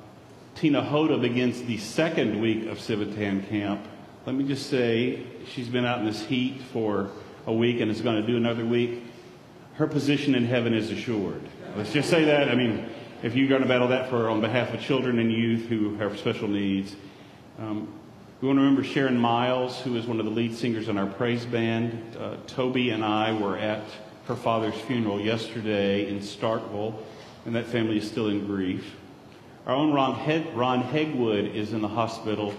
Tina 0.55 0.81
Hoda 0.81 1.21
begins 1.21 1.63
the 1.63 1.79
second 1.79 2.41
week 2.41 2.67
of 2.67 2.79
Civitan 2.79 3.49
Camp. 3.49 3.85
Let 4.27 4.37
me 4.37 4.45
just 4.45 4.71
say, 4.71 5.25
she's 5.53 5.69
been 5.69 5.85
out 5.85 5.99
in 6.01 6.07
this 6.07 6.25
heat 6.25 6.61
for 6.73 7.11
a 7.47 7.53
week 7.53 7.81
and 7.81 7.91
is 7.91 8.01
going 8.01 8.21
to 8.21 8.27
do 8.27 8.37
another 8.37 8.65
week. 8.65 9.03
Her 9.75 9.87
position 9.87 10.35
in 10.35 10.47
heaven 10.47 10.73
is 10.73 10.91
assured. 10.91 11.43
Let's 11.77 11.93
just 11.93 12.09
say 12.09 12.25
that. 12.25 12.49
I 12.49 12.55
mean, 12.55 12.89
if 13.23 13.35
you're 13.35 13.49
going 13.49 13.63
to 13.63 13.69
battle 13.69 13.89
that 13.89 14.11
for 14.11 14.29
on 14.29 14.41
behalf 14.41 14.75
of 14.75 14.81
children 14.81 15.19
and 15.19 15.33
youth 15.33 15.67
who 15.69 15.97
have 15.97 16.19
special 16.19 16.49
needs. 16.49 16.95
Um, 17.59 17.93
we 18.41 18.49
want 18.49 18.59
to 18.59 18.63
remember 18.63 18.85
Sharon 18.85 19.19
Miles, 19.19 19.81
who 19.81 19.97
is 19.97 20.07
one 20.07 20.21
of 20.21 20.27
the 20.27 20.33
lead 20.33 20.55
singers 20.55 20.89
in 20.89 20.99
our 20.99 21.07
praise 21.07 21.47
band. 21.47 22.17
Uh, 22.17 22.37
Toby 22.47 22.91
and 22.91 23.03
I 23.03 23.33
were 23.33 23.57
at 23.57 23.85
her 24.27 24.37
father's 24.37 24.75
funeral 24.75 25.21
yesterday 25.21 26.09
in 26.09 26.19
Starkville, 26.19 26.95
and 27.47 27.55
that 27.55 27.67
family 27.67 27.97
is 27.97 28.07
still 28.07 28.29
in 28.29 28.47
grief. 28.47 28.95
Our 29.67 29.75
own 29.75 29.93
Ron, 29.93 30.15
Head, 30.15 30.55
Ron 30.55 30.83
Hegwood 30.83 31.55
is 31.55 31.73
in 31.73 31.81
the 31.81 31.89
hospital 31.89 32.55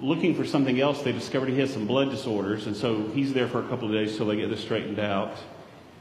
looking 0.00 0.34
for 0.34 0.44
something 0.44 0.80
else. 0.80 1.02
They 1.02 1.12
discovered 1.12 1.48
he 1.48 1.58
has 1.60 1.72
some 1.72 1.86
blood 1.86 2.10
disorders, 2.10 2.66
and 2.66 2.76
so 2.76 3.08
he's 3.08 3.32
there 3.32 3.48
for 3.48 3.60
a 3.60 3.68
couple 3.68 3.88
of 3.88 3.92
days 3.92 4.16
till 4.16 4.26
they 4.26 4.36
get 4.36 4.50
this 4.50 4.60
straightened 4.60 4.98
out. 4.98 5.32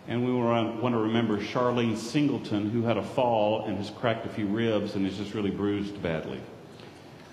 And 0.09 0.25
we 0.25 0.33
want 0.33 0.81
to 0.81 0.97
remember 0.97 1.37
Charlene 1.37 1.95
Singleton, 1.95 2.71
who 2.71 2.81
had 2.81 2.97
a 2.97 3.03
fall 3.03 3.65
and 3.65 3.77
has 3.77 3.91
cracked 3.91 4.25
a 4.25 4.29
few 4.29 4.47
ribs 4.47 4.95
and 4.95 5.05
is 5.05 5.15
just 5.17 5.35
really 5.35 5.51
bruised 5.51 6.01
badly. 6.01 6.41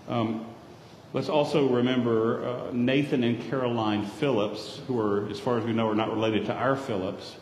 Um, 0.09 0.45
let's 1.15 1.31
also 1.31 1.69
remember 1.69 2.47
uh, 2.47 2.71
Nathan 2.75 3.25
and 3.25 3.43
Caroline 3.49 4.05
Phillips, 4.05 4.83
who 4.87 5.01
are, 5.01 5.27
as 5.31 5.41
far 5.41 5.57
as 5.57 5.65
we 5.65 5.73
know, 5.73 5.89
are 5.89 5.95
not 5.95 6.13
related 6.13 6.45
to 6.47 6.53
our 6.53 6.77
Phillips. 6.77 7.37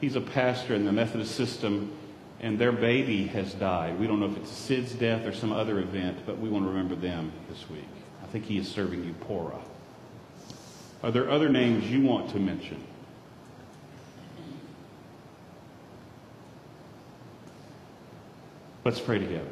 He's 0.00 0.16
a 0.16 0.20
pastor 0.20 0.74
in 0.74 0.84
the 0.84 0.92
Methodist 0.92 1.36
system, 1.36 1.92
and 2.40 2.58
their 2.58 2.72
baby 2.72 3.28
has 3.28 3.54
died. 3.54 3.96
We 3.96 4.08
don't 4.08 4.18
know 4.18 4.26
if 4.26 4.38
it's 4.38 4.50
SIDS 4.50 4.98
death 4.98 5.24
or 5.24 5.32
some 5.32 5.52
other 5.52 5.78
event, 5.78 6.18
but 6.26 6.36
we 6.40 6.48
want 6.48 6.64
to 6.64 6.68
remember 6.68 6.96
them 6.96 7.30
this 7.48 7.70
week. 7.70 7.86
I 8.24 8.26
think 8.26 8.44
he 8.44 8.58
is 8.58 8.66
serving 8.66 9.04
you 9.04 9.14
Pora. 9.28 9.60
Are 11.04 11.12
there 11.12 11.30
other 11.30 11.48
names 11.48 11.88
you 11.88 12.02
want 12.02 12.30
to 12.30 12.40
mention? 12.40 12.84
Let's 18.82 18.98
pray 18.98 19.18
together. 19.18 19.44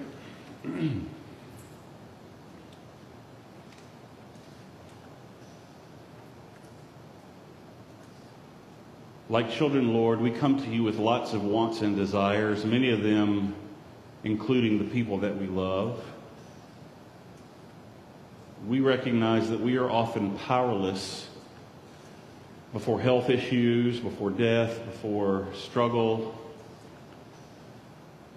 like 9.28 9.50
children, 9.50 9.92
Lord, 9.92 10.22
we 10.22 10.30
come 10.30 10.58
to 10.62 10.70
you 10.70 10.82
with 10.82 10.96
lots 10.96 11.34
of 11.34 11.44
wants 11.44 11.82
and 11.82 11.94
desires, 11.94 12.64
many 12.64 12.90
of 12.90 13.02
them 13.02 13.54
including 14.24 14.78
the 14.78 14.84
people 14.84 15.18
that 15.18 15.36
we 15.36 15.46
love. 15.46 16.02
We 18.66 18.80
recognize 18.80 19.50
that 19.50 19.60
we 19.60 19.76
are 19.76 19.90
often 19.90 20.38
powerless 20.38 21.28
before 22.72 22.98
health 22.98 23.28
issues, 23.28 24.00
before 24.00 24.30
death, 24.30 24.82
before 24.86 25.48
struggle, 25.54 26.34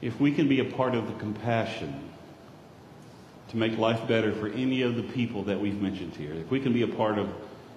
if 0.02 0.20
we 0.20 0.32
can 0.32 0.48
be 0.48 0.60
a 0.60 0.66
part 0.66 0.96
of 0.96 1.08
the 1.08 1.14
compassion 1.14 2.10
to 3.50 3.58
make 3.58 3.78
life 3.78 4.08
better 4.08 4.34
for 4.34 4.48
any 4.48 4.82
of 4.82 4.96
the 4.96 5.04
people 5.04 5.44
that 5.44 5.60
we've 5.60 5.82
mentioned 5.82 6.16
here, 6.16 6.34
if 6.34 6.50
we 6.50 6.60
can 6.60 6.74
be 6.74 6.82
a 6.82 6.88
part 6.88 7.20
of 7.20 7.30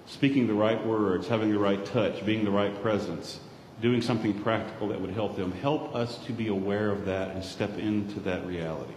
speaking 0.07 0.47
the 0.47 0.53
right 0.53 0.83
words, 0.85 1.27
having 1.27 1.51
the 1.51 1.59
right 1.59 1.85
touch, 1.85 2.25
being 2.25 2.43
the 2.43 2.51
right 2.51 2.81
presence, 2.81 3.39
doing 3.81 4.01
something 4.01 4.33
practical 4.41 4.87
that 4.87 4.99
would 4.99 5.11
help 5.11 5.35
them, 5.35 5.51
help 5.51 5.93
us 5.93 6.17
to 6.25 6.31
be 6.31 6.47
aware 6.47 6.91
of 6.91 7.05
that 7.05 7.31
and 7.31 7.43
step 7.43 7.77
into 7.77 8.19
that 8.21 8.45
reality. 8.45 8.93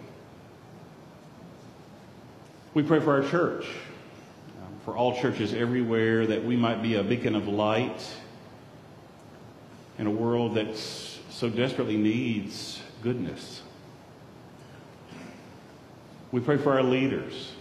We 2.75 2.83
pray 2.83 3.01
for 3.01 3.21
our 3.21 3.29
church, 3.29 3.67
um, 3.67 4.73
for 4.85 4.97
all 4.97 5.21
churches 5.21 5.53
everywhere, 5.53 6.27
that 6.27 6.45
we 6.45 6.57
might 6.57 6.83
be 6.83 6.95
a 6.95 7.03
beacon 7.03 7.35
of 7.35 7.49
light 7.49 8.07
in 9.99 10.07
a 10.07 10.11
world 10.11 10.55
that 10.55 10.77
so 10.77 11.49
desperately 11.49 11.97
needs 11.97 12.81
goodness. 13.03 13.63
We 16.31 16.41
pray 16.41 16.59
for 16.59 16.73
our 16.73 16.83
leaders 16.83 17.53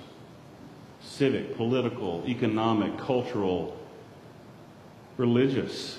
civic, 0.99 1.55
political, 1.55 2.23
economic, 2.27 2.97
cultural, 2.97 3.75
religious. 5.17 5.97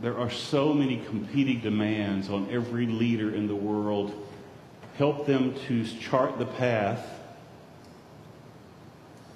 There 0.00 0.16
are 0.16 0.30
so 0.30 0.72
many 0.72 0.98
competing 1.04 1.60
demands 1.60 2.30
on 2.30 2.48
every 2.50 2.86
leader 2.86 3.34
in 3.34 3.48
the 3.48 3.56
world. 3.56 4.14
Help 4.96 5.26
them 5.26 5.54
to 5.66 5.84
chart 5.84 6.38
the 6.38 6.46
path 6.46 7.04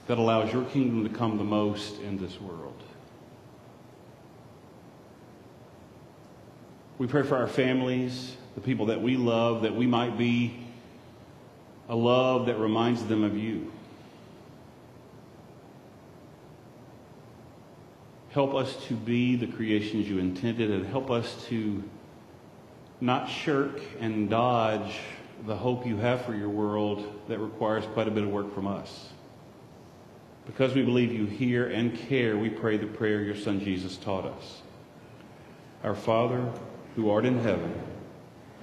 that 0.06 0.18
allows 0.18 0.52
your 0.52 0.64
kingdom 0.64 1.06
to 1.06 1.10
come 1.10 1.36
the 1.36 1.44
most 1.44 2.00
in 2.00 2.18
this 2.18 2.40
world. 2.40 2.80
We 6.98 7.06
pray 7.06 7.24
for 7.24 7.36
our 7.36 7.48
families 7.48 8.36
the 8.54 8.60
people 8.60 8.86
that 8.86 9.00
we 9.00 9.16
love, 9.16 9.62
that 9.62 9.74
we 9.74 9.86
might 9.86 10.18
be 10.18 10.58
a 11.88 11.96
love 11.96 12.46
that 12.46 12.58
reminds 12.58 13.04
them 13.04 13.24
of 13.24 13.36
you. 13.36 13.72
Help 18.30 18.54
us 18.54 18.76
to 18.86 18.94
be 18.94 19.36
the 19.36 19.46
creations 19.46 20.08
you 20.08 20.18
intended 20.18 20.70
and 20.70 20.86
help 20.86 21.10
us 21.10 21.44
to 21.48 21.82
not 23.00 23.28
shirk 23.28 23.80
and 24.00 24.30
dodge 24.30 25.00
the 25.46 25.56
hope 25.56 25.86
you 25.86 25.96
have 25.96 26.24
for 26.24 26.34
your 26.34 26.48
world 26.48 27.20
that 27.28 27.38
requires 27.38 27.84
quite 27.92 28.08
a 28.08 28.10
bit 28.10 28.22
of 28.22 28.30
work 28.30 28.54
from 28.54 28.66
us. 28.66 29.08
Because 30.46 30.74
we 30.74 30.82
believe 30.82 31.12
you 31.12 31.26
hear 31.26 31.66
and 31.68 31.96
care, 32.08 32.36
we 32.36 32.48
pray 32.48 32.76
the 32.76 32.86
prayer 32.86 33.22
your 33.22 33.36
Son 33.36 33.60
Jesus 33.60 33.96
taught 33.96 34.24
us. 34.24 34.62
Our 35.84 35.94
Father, 35.94 36.50
who 36.96 37.10
art 37.10 37.26
in 37.26 37.38
heaven, 37.38 37.74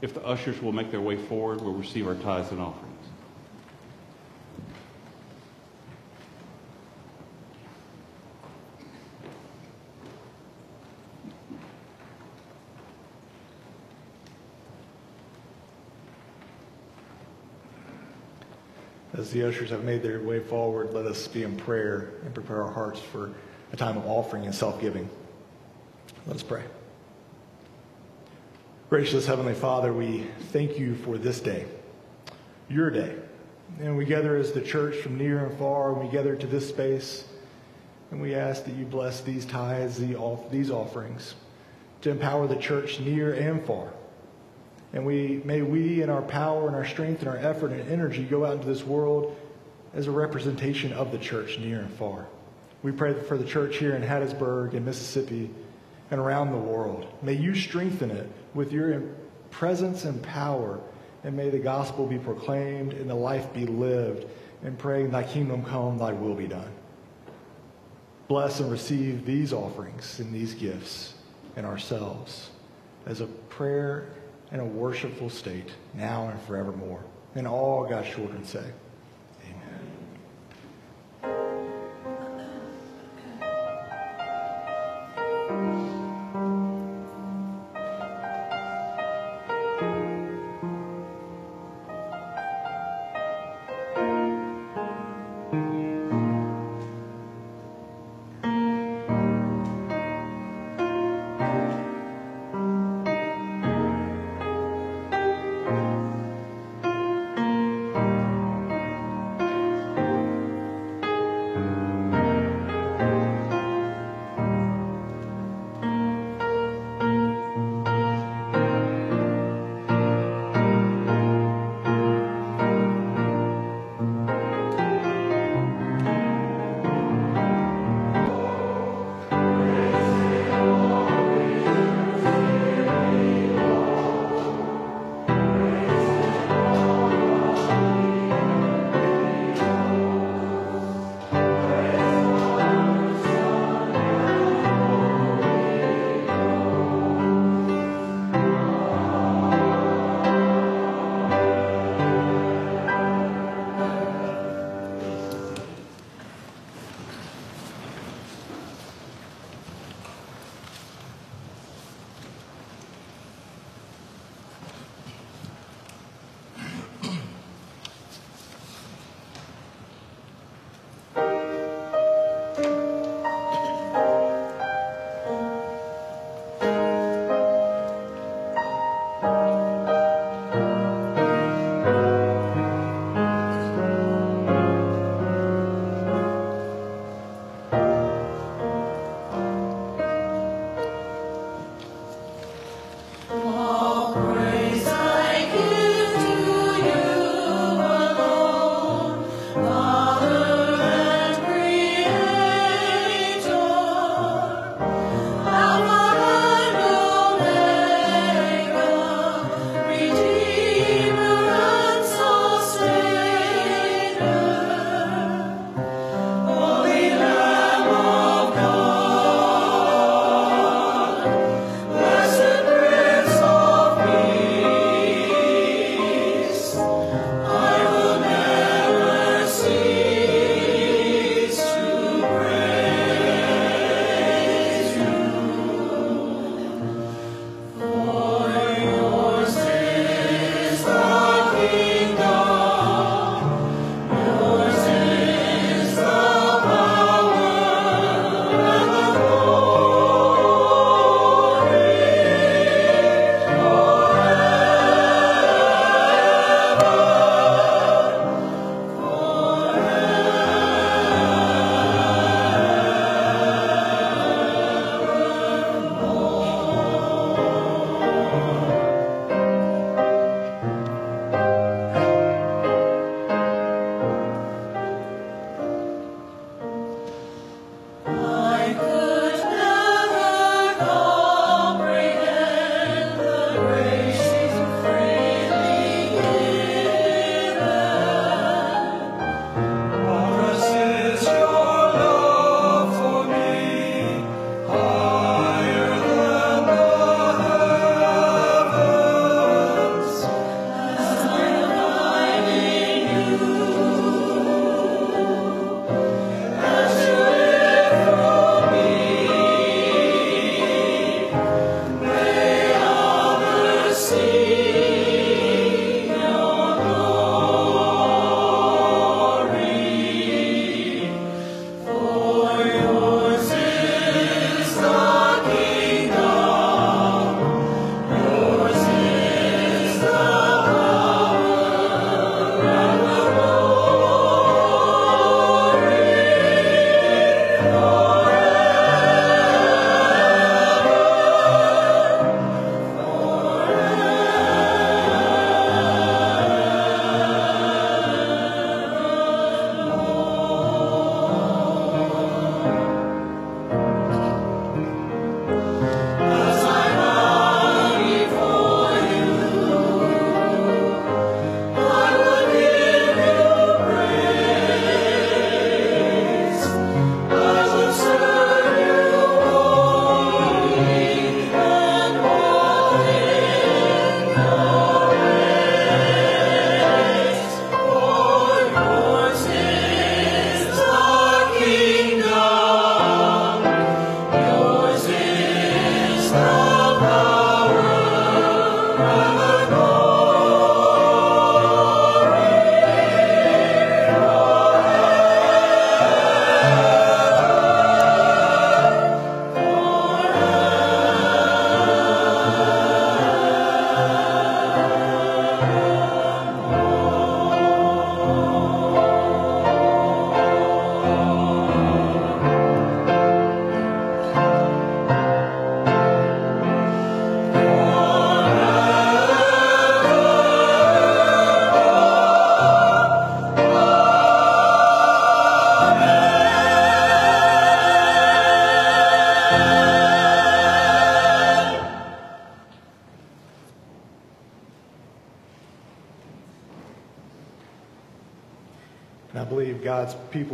If 0.00 0.14
the 0.14 0.24
ushers 0.24 0.62
will 0.62 0.72
make 0.72 0.90
their 0.90 1.00
way 1.00 1.16
forward, 1.16 1.60
we'll 1.60 1.72
receive 1.72 2.06
our 2.06 2.14
tithes 2.14 2.52
and 2.52 2.60
offerings. 2.60 2.94
As 19.14 19.32
the 19.32 19.42
ushers 19.42 19.70
have 19.70 19.82
made 19.82 20.04
their 20.04 20.20
way 20.20 20.38
forward, 20.38 20.92
let 20.92 21.04
us 21.04 21.26
be 21.26 21.42
in 21.42 21.56
prayer 21.56 22.12
and 22.24 22.32
prepare 22.32 22.62
our 22.62 22.70
hearts 22.70 23.00
for 23.00 23.32
a 23.72 23.76
time 23.76 23.96
of 23.96 24.06
offering 24.06 24.44
and 24.44 24.54
self 24.54 24.80
giving. 24.80 25.10
Let 26.24 26.36
us 26.36 26.42
pray. 26.44 26.62
Gracious 28.90 29.26
Heavenly 29.26 29.52
Father, 29.52 29.92
we 29.92 30.24
thank 30.50 30.78
you 30.78 30.94
for 30.94 31.18
this 31.18 31.40
day, 31.40 31.66
your 32.70 32.88
day. 32.88 33.14
And 33.80 33.98
we 33.98 34.06
gather 34.06 34.34
as 34.34 34.52
the 34.52 34.62
church 34.62 34.96
from 35.02 35.18
near 35.18 35.44
and 35.44 35.58
far, 35.58 35.92
and 35.92 36.00
we 36.00 36.10
gather 36.10 36.34
to 36.34 36.46
this 36.46 36.70
space, 36.70 37.24
and 38.10 38.18
we 38.18 38.34
ask 38.34 38.64
that 38.64 38.74
you 38.76 38.86
bless 38.86 39.20
these 39.20 39.44
tithes, 39.44 39.98
these 39.98 40.70
offerings, 40.70 41.34
to 42.00 42.08
empower 42.08 42.46
the 42.46 42.56
church 42.56 42.98
near 42.98 43.34
and 43.34 43.62
far. 43.66 43.92
And 44.94 45.04
we, 45.04 45.42
may 45.44 45.60
we, 45.60 46.00
in 46.00 46.08
our 46.08 46.22
power 46.22 46.66
and 46.66 46.74
our 46.74 46.86
strength 46.86 47.20
and 47.20 47.28
our 47.28 47.36
effort 47.36 47.72
and 47.72 47.86
energy, 47.90 48.24
go 48.24 48.46
out 48.46 48.54
into 48.54 48.68
this 48.68 48.84
world 48.84 49.36
as 49.92 50.06
a 50.06 50.10
representation 50.10 50.94
of 50.94 51.12
the 51.12 51.18
church 51.18 51.58
near 51.58 51.80
and 51.80 51.92
far. 51.92 52.26
We 52.82 52.92
pray 52.92 53.12
for 53.12 53.36
the 53.36 53.44
church 53.44 53.76
here 53.76 53.94
in 53.94 54.02
Hattiesburg 54.02 54.72
and 54.72 54.86
Mississippi 54.86 55.50
and 56.10 56.20
around 56.20 56.50
the 56.50 56.58
world. 56.58 57.06
May 57.22 57.34
you 57.34 57.54
strengthen 57.54 58.10
it 58.10 58.30
with 58.54 58.72
your 58.72 59.02
presence 59.50 60.04
and 60.04 60.22
power, 60.22 60.80
and 61.24 61.36
may 61.36 61.50
the 61.50 61.58
gospel 61.58 62.06
be 62.06 62.18
proclaimed 62.18 62.92
and 62.92 63.08
the 63.08 63.14
life 63.14 63.52
be 63.52 63.66
lived, 63.66 64.26
and 64.62 64.78
praying, 64.78 65.10
Thy 65.10 65.22
kingdom 65.22 65.64
come, 65.64 65.98
Thy 65.98 66.12
will 66.12 66.34
be 66.34 66.46
done. 66.46 66.70
Bless 68.26 68.60
and 68.60 68.70
receive 68.70 69.24
these 69.24 69.52
offerings 69.52 70.20
and 70.20 70.34
these 70.34 70.54
gifts 70.54 71.14
and 71.56 71.64
ourselves 71.64 72.50
as 73.06 73.20
a 73.20 73.26
prayer 73.26 74.08
and 74.50 74.60
a 74.60 74.64
worshipful 74.64 75.30
state 75.30 75.70
now 75.94 76.28
and 76.28 76.40
forevermore. 76.42 77.02
And 77.34 77.46
all 77.46 77.86
God's 77.86 78.08
children 78.08 78.44
say, 78.44 78.64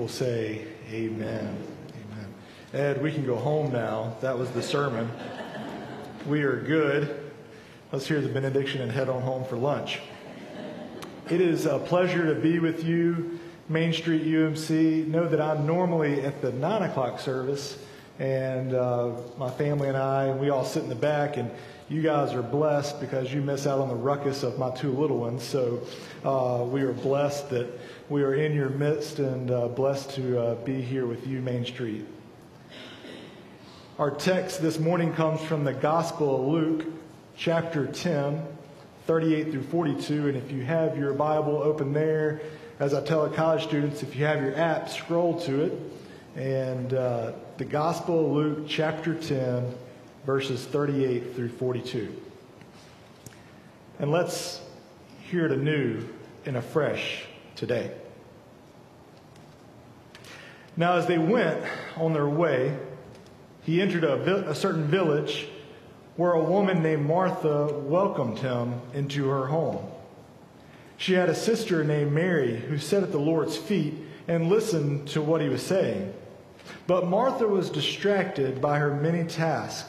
people 0.05 0.15
say, 0.15 0.67
Amen. 0.91 1.57
Amen. 1.89 2.35
Ed, 2.75 3.03
we 3.03 3.11
can 3.11 3.25
go 3.25 3.37
home 3.37 3.73
now. 3.73 4.15
That 4.21 4.39
was 4.39 4.51
the 4.51 4.63
sermon. 4.63 5.11
We 6.27 6.43
are 6.43 6.61
good. 6.61 7.33
Let's 7.91 8.07
hear 8.07 8.21
the 8.21 8.29
benediction 8.29 8.83
and 8.83 8.93
head 8.93 9.09
on 9.09 9.23
home 9.23 9.47
for 9.47 9.57
lunch. 9.57 10.01
It 11.31 11.41
is 11.41 11.65
a 11.65 11.79
pleasure 11.79 12.35
to 12.35 12.39
be 12.39 12.59
with 12.59 12.85
you, 12.85 13.41
Main 13.71 13.95
Street 13.95 14.27
UMC. 14.27 15.07
Know 15.07 15.27
that 15.27 15.41
I'm 15.41 15.67
normally 15.67 16.21
at 16.21 16.43
the 16.43 16.53
9 16.53 16.83
o'clock 16.83 17.19
service, 17.19 17.79
and 18.19 18.75
uh, 18.75 19.13
my 19.39 19.51
family 19.53 19.89
and 19.89 19.97
I, 19.97 20.33
we 20.33 20.51
all 20.51 20.67
sit 20.67 20.83
in 20.83 20.91
the 20.91 20.95
back, 20.95 21.39
and 21.39 21.51
you 21.89 22.01
guys 22.01 22.33
are 22.33 22.43
blessed 22.43 22.99
because 22.99 23.33
you 23.33 23.43
miss 23.43 23.67
out 23.67 23.79
on 23.79 23.89
the 23.89 23.95
ruckus 23.95 24.43
of 24.43 24.59
my 24.59 24.71
two 24.71 24.91
little 24.91 25.19
ones. 25.19 25.43
So 25.43 25.83
uh, 26.25 26.65
we 26.65 26.81
are 26.81 26.95
blessed 26.95 27.51
that 27.51 27.69
we 28.09 28.23
are 28.23 28.35
in 28.35 28.55
your 28.55 28.71
midst 28.71 29.19
and 29.19 29.51
uh, 29.51 29.69
blessed 29.69 30.11
to 30.15 30.41
uh, 30.41 30.55
be 30.57 30.81
here 30.81 31.07
with 31.07 31.27
you, 31.27 31.43
Main 31.43 31.65
Street. 31.67 32.07
Our 33.99 34.11
text 34.11 34.63
this 34.63 34.79
morning 34.79 35.13
comes 35.13 35.43
from 35.43 35.65
the 35.65 35.75
Gospel 35.75 36.41
of 36.41 36.49
Luke, 36.49 36.87
chapter 37.37 37.87
10, 37.87 38.43
38 39.07 39.51
through 39.53 39.63
42. 39.65 40.29
And 40.29 40.37
if 40.39 40.51
you 40.51 40.65
have 40.65 40.97
your 40.97 41.13
Bible 41.13 41.59
open 41.63 41.93
there, 41.93 42.41
as 42.81 42.95
I 42.95 43.05
tell 43.05 43.29
college 43.29 43.63
students, 43.63 44.03
if 44.03 44.17
you 44.17 44.25
have 44.25 44.43
your 44.43 44.57
app, 44.57 44.89
scroll 44.89 45.39
to 45.41 45.65
it. 45.65 45.73
And 46.35 46.95
uh, 46.95 47.33
the 47.59 47.67
Gospel 47.67 48.27
of 48.27 48.33
Luke, 48.33 48.65
chapter 48.67 49.15
10, 49.15 49.73
verses 50.27 50.65
38 50.65 51.35
through 51.35 51.51
42. 51.51 52.15
And 53.99 54.11
let's 54.11 54.61
hear 55.31 55.47
it 55.47 55.53
anew 55.53 56.07
and 56.47 56.57
afresh 56.57 57.25
today. 57.57 57.93
Now, 60.77 60.97
as 60.97 61.07
they 61.07 61.19
went 61.19 61.63
on 61.97 62.13
their 62.13 62.29
way, 62.29 62.77
he 63.63 63.81
entered 63.81 64.05
a, 64.05 64.51
a, 64.51 64.55
certain 64.55 64.85
village 64.85 65.49
where 66.17 66.33
a 66.33 66.43
woman 66.43 66.83
named 66.83 67.07
Martha 67.07 67.73
welcomed 67.73 68.39
him 68.39 68.81
into 68.93 69.29
her 69.29 69.47
home. 69.47 69.87
She 70.97 71.15
had 71.15 71.29
a 71.29 71.35
sister 71.35 71.85
named 71.85 72.13
Mary 72.13 72.57
who 72.57 72.79
sat 72.79 73.03
at 73.03 73.13
the 73.13 73.19
Lord's 73.19 73.57
feet 73.57 73.95
and 74.27 74.49
listened 74.49 75.09
to 75.09 75.23
what 75.23 75.41
he 75.41 75.49
was 75.49 75.63
saying. 75.63 76.13
But 76.87 77.07
Martha 77.07 77.47
was 77.47 77.71
distracted 77.71 78.61
by 78.61 78.79
her 78.79 78.95
many 78.95 79.25
tasks. 79.25 79.89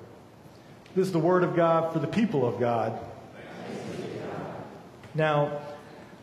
This 0.93 1.07
is 1.07 1.13
the 1.13 1.19
word 1.19 1.45
of 1.45 1.55
God 1.55 1.93
for 1.93 1.99
the 1.99 2.07
people 2.07 2.45
of 2.45 2.59
God. 2.59 2.99
Now, 5.15 5.61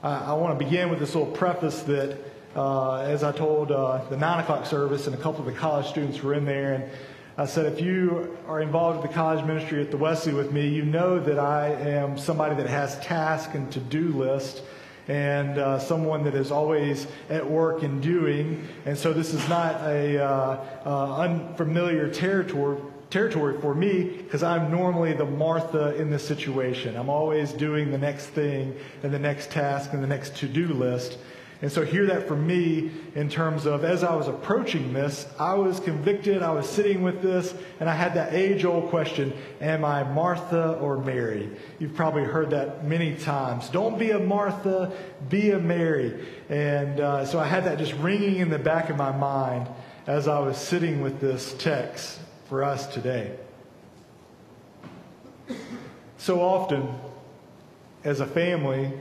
uh, 0.04 0.24
I 0.26 0.34
want 0.34 0.58
to 0.58 0.62
begin 0.62 0.90
with 0.90 0.98
this 0.98 1.14
little 1.14 1.32
preface 1.32 1.80
that, 1.84 2.18
uh, 2.54 2.96
as 2.96 3.24
I 3.24 3.32
told 3.32 3.72
uh, 3.72 4.04
the 4.10 4.16
9 4.18 4.40
o'clock 4.40 4.66
service, 4.66 5.06
and 5.06 5.14
a 5.14 5.18
couple 5.18 5.40
of 5.40 5.46
the 5.46 5.58
college 5.58 5.86
students 5.86 6.22
were 6.22 6.34
in 6.34 6.44
there, 6.44 6.74
and 6.74 6.84
I 7.38 7.46
said, 7.46 7.64
if 7.64 7.80
you 7.80 8.36
are 8.46 8.60
involved 8.60 9.00
with 9.00 9.10
the 9.10 9.14
college 9.14 9.42
ministry 9.42 9.80
at 9.80 9.90
the 9.90 9.96
Wesley 9.96 10.34
with 10.34 10.52
me, 10.52 10.68
you 10.68 10.84
know 10.84 11.18
that 11.18 11.38
I 11.38 11.68
am 11.68 12.18
somebody 12.18 12.54
that 12.56 12.66
has 12.66 12.98
task 13.00 13.54
and 13.54 13.72
to 13.72 13.80
do 13.80 14.08
list 14.08 14.60
and 15.06 15.56
uh, 15.56 15.78
someone 15.78 16.24
that 16.24 16.34
is 16.34 16.50
always 16.50 17.06
at 17.30 17.48
work 17.48 17.84
and 17.84 18.02
doing. 18.02 18.68
And 18.84 18.98
so 18.98 19.14
this 19.14 19.32
is 19.32 19.48
not 19.48 19.76
a 19.80 20.22
uh, 20.22 20.60
uh, 20.84 21.16
unfamiliar 21.20 22.10
territory. 22.10 22.78
Territory 23.10 23.58
for 23.60 23.74
me 23.74 24.02
because 24.02 24.42
I'm 24.42 24.70
normally 24.70 25.14
the 25.14 25.24
Martha 25.24 25.96
in 25.96 26.10
this 26.10 26.26
situation. 26.26 26.94
I'm 26.94 27.08
always 27.08 27.52
doing 27.52 27.90
the 27.90 27.96
next 27.96 28.26
thing 28.26 28.76
and 29.02 29.12
the 29.12 29.18
next 29.18 29.50
task 29.50 29.94
and 29.94 30.02
the 30.02 30.06
next 30.06 30.36
to 30.36 30.46
do 30.46 30.66
list. 30.66 31.16
And 31.62 31.72
so, 31.72 31.84
hear 31.84 32.06
that 32.06 32.28
from 32.28 32.46
me 32.46 32.90
in 33.16 33.30
terms 33.30 33.66
of 33.66 33.82
as 33.82 34.04
I 34.04 34.14
was 34.14 34.28
approaching 34.28 34.92
this, 34.92 35.26
I 35.40 35.54
was 35.54 35.80
convicted, 35.80 36.40
I 36.42 36.52
was 36.52 36.68
sitting 36.68 37.02
with 37.02 37.20
this, 37.20 37.52
and 37.80 37.88
I 37.88 37.94
had 37.94 38.14
that 38.14 38.32
age 38.32 38.64
old 38.64 38.90
question 38.90 39.32
Am 39.60 39.84
I 39.84 40.04
Martha 40.04 40.74
or 40.74 40.98
Mary? 40.98 41.50
You've 41.80 41.96
probably 41.96 42.24
heard 42.24 42.50
that 42.50 42.84
many 42.84 43.16
times. 43.16 43.70
Don't 43.70 43.98
be 43.98 44.10
a 44.10 44.20
Martha, 44.20 44.92
be 45.28 45.50
a 45.50 45.58
Mary. 45.58 46.28
And 46.48 47.00
uh, 47.00 47.26
so, 47.26 47.40
I 47.40 47.46
had 47.46 47.64
that 47.64 47.78
just 47.78 47.94
ringing 47.94 48.36
in 48.36 48.50
the 48.50 48.58
back 48.58 48.90
of 48.90 48.96
my 48.96 49.10
mind 49.10 49.66
as 50.06 50.28
I 50.28 50.38
was 50.38 50.58
sitting 50.58 51.00
with 51.00 51.20
this 51.20 51.54
text 51.58 52.20
for 52.48 52.64
us 52.64 52.86
today. 52.86 53.36
So 56.16 56.40
often, 56.40 56.88
as 58.04 58.20
a 58.20 58.26
family, 58.26 58.92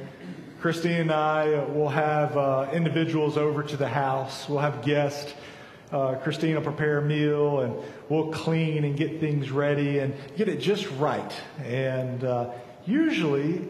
Christine 0.60 1.02
and 1.02 1.12
I 1.12 1.64
will 1.66 1.90
have 1.90 2.36
uh, 2.36 2.70
individuals 2.74 3.38
over 3.38 3.64
to 3.64 3.78
the 3.78 3.88
house. 3.88 4.50
We'll 4.50 4.60
have 4.60 4.84
guests. 4.84 5.34
Uh, 5.92 6.16
Christine 6.16 6.56
will 6.56 6.62
prepare 6.62 6.98
a 6.98 7.02
meal 7.02 7.62
and 7.62 7.76
we'll 8.10 8.32
clean 8.32 8.84
and 8.84 8.98
get 8.98 9.20
things 9.20 9.50
ready 9.52 10.00
and 10.00 10.14
get 10.36 10.50
it 10.50 10.58
just 10.58 10.90
right. 10.92 11.32
And 11.64 12.24
uh, 12.24 12.50
usually, 12.86 13.62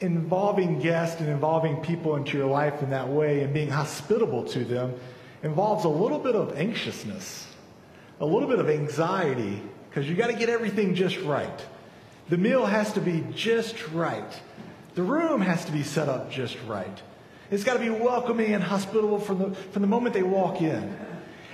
involving 0.00 0.80
guests 0.80 1.20
and 1.20 1.28
involving 1.28 1.76
people 1.76 2.16
into 2.16 2.36
your 2.36 2.48
life 2.48 2.82
in 2.82 2.90
that 2.90 3.08
way 3.08 3.42
and 3.42 3.54
being 3.54 3.70
hospitable 3.70 4.44
to 4.44 4.64
them 4.64 4.94
involves 5.42 5.84
a 5.84 5.88
little 5.88 6.18
bit 6.18 6.34
of 6.34 6.56
anxiousness, 6.58 7.46
a 8.20 8.26
little 8.26 8.48
bit 8.48 8.58
of 8.58 8.68
anxiety, 8.68 9.62
because 9.88 10.08
you 10.08 10.14
got 10.14 10.28
to 10.28 10.34
get 10.34 10.48
everything 10.48 10.94
just 10.94 11.18
right. 11.20 11.66
The 12.28 12.38
meal 12.38 12.66
has 12.66 12.92
to 12.94 13.00
be 13.00 13.24
just 13.34 13.86
right. 13.88 14.40
The 14.94 15.02
room 15.02 15.40
has 15.40 15.64
to 15.66 15.72
be 15.72 15.82
set 15.82 16.08
up 16.08 16.30
just 16.30 16.56
right. 16.66 17.02
It's 17.50 17.62
got 17.62 17.74
to 17.74 17.80
be 17.80 17.90
welcoming 17.90 18.54
and 18.54 18.62
hospitable 18.62 19.20
from 19.20 19.38
the, 19.38 19.54
from 19.54 19.82
the 19.82 19.88
moment 19.88 20.14
they 20.14 20.22
walk 20.22 20.60
in. 20.60 20.96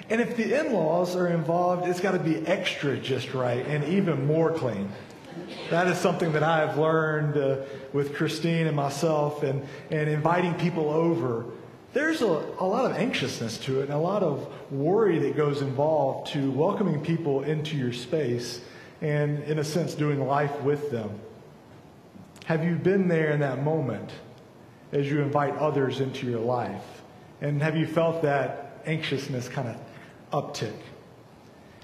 And 0.08 0.20
if 0.20 0.36
the 0.36 0.60
in 0.60 0.72
laws 0.72 1.16
are 1.16 1.28
involved, 1.28 1.88
it's 1.88 2.00
got 2.00 2.12
to 2.12 2.18
be 2.18 2.46
extra 2.46 2.96
just 2.96 3.34
right 3.34 3.66
and 3.66 3.84
even 3.84 4.26
more 4.26 4.52
clean. 4.52 4.90
That 5.70 5.86
is 5.86 5.98
something 5.98 6.32
that 6.32 6.42
I 6.42 6.58
have 6.58 6.78
learned 6.78 7.36
uh, 7.36 7.56
with 7.92 8.14
Christine 8.14 8.66
and 8.66 8.76
myself 8.76 9.42
and, 9.42 9.66
and 9.90 10.08
inviting 10.08 10.54
people 10.54 10.90
over. 10.90 11.46
There's 11.92 12.22
a, 12.22 12.26
a 12.26 12.64
lot 12.64 12.90
of 12.90 12.96
anxiousness 12.96 13.58
to 13.58 13.80
it 13.80 13.84
and 13.84 13.92
a 13.92 13.98
lot 13.98 14.22
of 14.22 14.48
worry 14.72 15.18
that 15.18 15.36
goes 15.36 15.60
involved 15.60 16.32
to 16.32 16.50
welcoming 16.50 17.02
people 17.02 17.42
into 17.42 17.76
your 17.76 17.92
space 17.92 18.60
and, 19.02 19.42
in 19.44 19.58
a 19.58 19.64
sense, 19.64 19.94
doing 19.94 20.26
life 20.26 20.58
with 20.62 20.90
them. 20.90 21.10
Have 22.46 22.64
you 22.64 22.76
been 22.76 23.08
there 23.08 23.30
in 23.30 23.40
that 23.40 23.62
moment 23.62 24.10
as 24.92 25.10
you 25.10 25.20
invite 25.20 25.54
others 25.56 26.00
into 26.00 26.26
your 26.26 26.40
life? 26.40 27.02
And 27.40 27.62
have 27.62 27.76
you 27.76 27.86
felt 27.86 28.22
that 28.22 28.80
anxiousness 28.86 29.48
kind 29.48 29.68
of 29.68 29.76
uptick? 30.32 30.76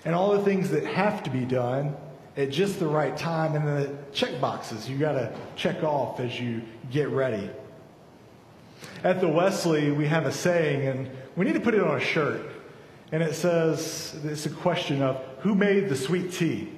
And 0.04 0.14
all 0.14 0.32
the 0.32 0.42
things 0.42 0.70
that 0.70 0.84
have 0.84 1.22
to 1.24 1.30
be 1.30 1.44
done 1.44 1.94
at 2.36 2.50
just 2.50 2.78
the 2.78 2.86
right 2.86 3.16
time, 3.16 3.56
and 3.56 3.66
the 3.66 3.96
check 4.12 4.40
boxes 4.40 4.88
you 4.88 4.96
got 4.96 5.12
to 5.12 5.34
check 5.56 5.82
off 5.82 6.20
as 6.20 6.40
you 6.40 6.62
get 6.90 7.08
ready. 7.08 7.50
At 9.04 9.20
the 9.20 9.28
Wesley, 9.28 9.90
we 9.90 10.06
have 10.06 10.26
a 10.26 10.32
saying, 10.32 10.86
and 10.86 11.10
we 11.36 11.44
need 11.44 11.54
to 11.54 11.60
put 11.60 11.74
it 11.74 11.80
on 11.80 11.96
a 11.96 12.00
shirt. 12.00 12.42
And 13.12 13.22
it 13.22 13.34
says, 13.34 14.18
it's 14.24 14.46
a 14.46 14.50
question 14.50 15.02
of 15.02 15.22
who 15.40 15.54
made 15.54 15.88
the 15.88 15.96
sweet 15.96 16.32
tea? 16.32 16.68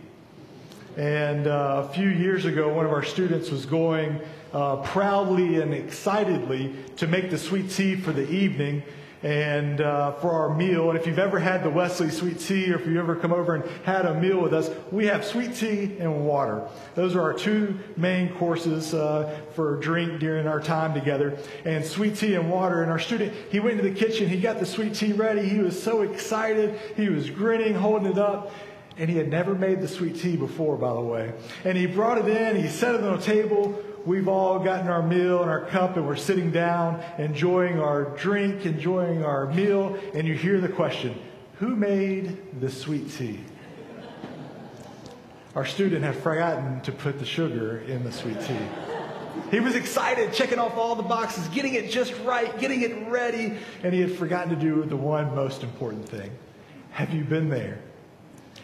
And 0.96 1.46
uh, 1.46 1.86
a 1.88 1.92
few 1.92 2.08
years 2.08 2.44
ago, 2.44 2.72
one 2.72 2.84
of 2.84 2.92
our 2.92 3.02
students 3.02 3.50
was 3.50 3.64
going 3.64 4.20
uh, 4.52 4.76
proudly 4.76 5.60
and 5.60 5.72
excitedly 5.72 6.74
to 6.96 7.06
make 7.06 7.30
the 7.30 7.38
sweet 7.38 7.70
tea 7.70 7.96
for 7.96 8.12
the 8.12 8.28
evening 8.28 8.82
and 9.22 9.80
uh, 9.80 10.12
for 10.12 10.30
our 10.30 10.54
meal. 10.54 10.90
And 10.90 10.98
if 10.98 11.06
you've 11.06 11.18
ever 11.18 11.38
had 11.38 11.62
the 11.62 11.70
Wesley 11.70 12.10
sweet 12.10 12.40
tea, 12.40 12.72
or 12.72 12.76
if 12.78 12.86
you've 12.86 12.96
ever 12.96 13.16
come 13.16 13.32
over 13.32 13.54
and 13.54 13.64
had 13.84 14.06
a 14.06 14.18
meal 14.18 14.40
with 14.40 14.54
us, 14.54 14.70
we 14.90 15.06
have 15.06 15.24
sweet 15.24 15.54
tea 15.54 15.96
and 15.98 16.24
water. 16.24 16.66
Those 16.94 17.14
are 17.14 17.20
our 17.20 17.34
two 17.34 17.78
main 17.96 18.34
courses 18.36 18.94
uh, 18.94 19.38
for 19.54 19.76
drink 19.76 20.20
during 20.20 20.46
our 20.46 20.60
time 20.60 20.94
together. 20.94 21.36
And 21.64 21.84
sweet 21.84 22.16
tea 22.16 22.34
and 22.34 22.50
water. 22.50 22.82
And 22.82 22.90
our 22.90 22.98
student, 22.98 23.34
he 23.50 23.60
went 23.60 23.78
into 23.78 23.90
the 23.90 23.98
kitchen, 23.98 24.28
he 24.28 24.40
got 24.40 24.58
the 24.58 24.66
sweet 24.66 24.94
tea 24.94 25.12
ready. 25.12 25.46
He 25.46 25.58
was 25.58 25.80
so 25.80 26.02
excited, 26.02 26.78
he 26.96 27.08
was 27.08 27.28
grinning, 27.28 27.74
holding 27.74 28.10
it 28.12 28.18
up. 28.18 28.52
And 28.96 29.08
he 29.08 29.16
had 29.16 29.28
never 29.28 29.54
made 29.54 29.80
the 29.80 29.88
sweet 29.88 30.20
tea 30.20 30.36
before, 30.36 30.76
by 30.76 30.92
the 30.92 31.00
way. 31.00 31.32
And 31.64 31.76
he 31.76 31.86
brought 31.86 32.18
it 32.18 32.28
in, 32.28 32.60
he 32.60 32.68
set 32.68 32.94
it 32.94 33.02
on 33.02 33.18
a 33.18 33.22
table 33.22 33.82
we've 34.06 34.28
all 34.28 34.58
gotten 34.58 34.88
our 34.88 35.02
meal 35.02 35.42
and 35.42 35.50
our 35.50 35.64
cup 35.66 35.96
and 35.96 36.06
we're 36.06 36.16
sitting 36.16 36.50
down 36.50 37.02
enjoying 37.18 37.80
our 37.80 38.16
drink, 38.16 38.66
enjoying 38.66 39.24
our 39.24 39.46
meal, 39.52 39.98
and 40.14 40.26
you 40.26 40.34
hear 40.34 40.60
the 40.60 40.68
question, 40.68 41.18
Who 41.58 41.76
made 41.76 42.60
the 42.60 42.70
sweet 42.70 43.10
tea? 43.12 43.40
Our 45.54 45.66
student 45.66 46.04
had 46.04 46.16
forgotten 46.16 46.80
to 46.82 46.92
put 46.92 47.18
the 47.18 47.26
sugar 47.26 47.78
in 47.80 48.04
the 48.04 48.12
sweet 48.12 48.40
tea. 48.40 48.56
He 49.50 49.60
was 49.60 49.74
excited, 49.74 50.32
checking 50.32 50.58
off 50.58 50.76
all 50.76 50.94
the 50.94 51.02
boxes, 51.02 51.48
getting 51.48 51.74
it 51.74 51.90
just 51.90 52.14
right, 52.24 52.56
getting 52.58 52.82
it 52.82 53.08
ready, 53.08 53.56
and 53.82 53.92
he 53.92 54.00
had 54.00 54.16
forgotten 54.16 54.50
to 54.50 54.56
do 54.56 54.84
the 54.84 54.96
one 54.96 55.34
most 55.34 55.62
important 55.62 56.08
thing. 56.08 56.30
Have 56.92 57.12
you 57.12 57.24
been 57.24 57.48
there? 57.48 57.80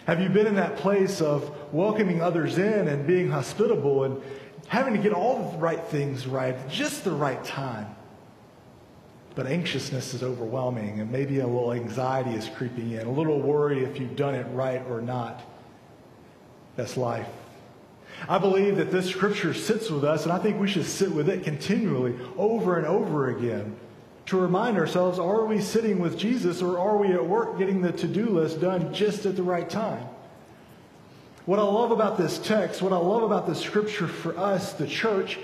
Have 0.07 0.20
you 0.20 0.28
been 0.28 0.47
in 0.47 0.55
that 0.55 0.76
place 0.76 1.20
of 1.20 1.51
welcoming 1.72 2.22
others 2.22 2.59
in 2.59 2.87
and 2.87 3.07
being 3.07 3.28
hospitable 3.28 4.05
and 4.05 4.22
having 4.69 4.95
to 4.95 5.01
get 5.01 5.12
all 5.12 5.51
the 5.51 5.59
right 5.59 5.83
things 5.89 6.27
right 6.27 6.57
just 6.69 7.05
the 7.05 7.12
right 7.12 7.43
time. 7.45 7.95
But 9.35 9.47
anxiousness 9.47 10.14
is 10.14 10.23
overwhelming, 10.23 11.01
and 11.01 11.12
maybe 11.12 11.41
a 11.41 11.47
little 11.47 11.73
anxiety 11.73 12.31
is 12.31 12.49
creeping 12.57 12.93
in, 12.93 13.07
a 13.07 13.11
little 13.11 13.41
worry 13.41 13.85
if 13.85 14.01
you've 14.01 14.17
done 14.17 14.35
it 14.35 14.47
right 14.53 14.83
or 14.89 15.03
not. 15.03 15.43
That's 16.77 16.97
life. 16.97 17.29
I 18.29 18.39
believe 18.39 18.77
that 18.77 18.91
this 18.91 19.11
scripture 19.11 19.53
sits 19.53 19.91
with 19.91 20.05
us, 20.05 20.25
and 20.25 20.33
I 20.33 20.39
think 20.39 20.59
we 20.59 20.69
should 20.69 20.87
sit 20.87 21.11
with 21.11 21.29
it 21.29 21.45
continually, 21.45 22.19
over 22.39 22.79
and 22.79 22.87
over 22.87 23.29
again, 23.29 23.77
to 24.27 24.41
remind 24.41 24.79
ourselves 24.79 25.19
are 25.19 25.45
we 25.45 25.61
sitting 25.61 25.99
with 25.99 26.19
Jesus 26.19 26.62
or 26.62 26.79
are 26.79 26.97
we 26.97 27.09
at 27.12 27.25
work 27.25 27.59
getting 27.59 27.83
the 27.83 27.93
to 27.93 28.09
do 28.09 28.27
list 28.27 28.61
done 28.61 28.93
just 28.93 29.27
at 29.27 29.37
the 29.37 29.43
right 29.43 29.69
time? 29.69 30.05
What 31.47 31.61
I 31.61 31.62
love 31.62 31.92
about 31.92 32.18
this 32.18 32.38
text, 32.38 32.82
what 32.82 32.92
I 32.92 32.97
love 32.97 33.22
about 33.22 33.47
this 33.47 33.61
scripture 33.61 34.09
for 34.09 34.36
us, 34.36 34.72
the 34.72 34.86
church, 34.86 35.38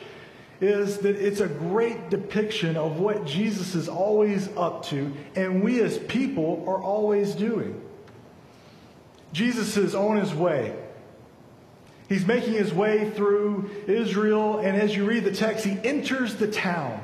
is 0.60 0.98
that 0.98 1.14
it's 1.14 1.38
a 1.38 1.46
great 1.46 2.10
depiction 2.10 2.76
of 2.76 2.98
what 2.98 3.24
Jesus 3.24 3.76
is 3.76 3.88
always 3.88 4.48
up 4.56 4.84
to 4.86 5.12
and 5.36 5.62
we 5.62 5.80
as 5.80 5.98
people 5.98 6.64
are 6.68 6.82
always 6.82 7.34
doing. 7.34 7.80
Jesus 9.32 9.76
is 9.76 9.94
on 9.94 10.16
his 10.16 10.34
way. 10.34 10.76
He's 12.08 12.26
making 12.26 12.54
his 12.54 12.74
way 12.74 13.10
through 13.10 13.70
Israel, 13.86 14.58
and 14.58 14.76
as 14.76 14.94
you 14.94 15.06
read 15.06 15.24
the 15.24 15.32
text, 15.32 15.64
he 15.64 15.78
enters 15.82 16.34
the 16.34 16.48
town. 16.48 17.02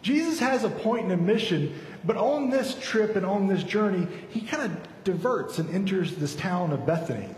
Jesus 0.00 0.38
has 0.38 0.64
a 0.64 0.70
point 0.70 1.04
and 1.04 1.12
a 1.12 1.16
mission, 1.16 1.74
but 2.04 2.16
on 2.16 2.50
this 2.50 2.76
trip 2.80 3.16
and 3.16 3.26
on 3.26 3.48
this 3.48 3.64
journey, 3.64 4.06
he 4.28 4.42
kind 4.42 4.70
of 4.70 5.04
diverts 5.04 5.58
and 5.58 5.68
enters 5.74 6.14
this 6.16 6.36
town 6.36 6.72
of 6.72 6.86
Bethany. 6.86 7.34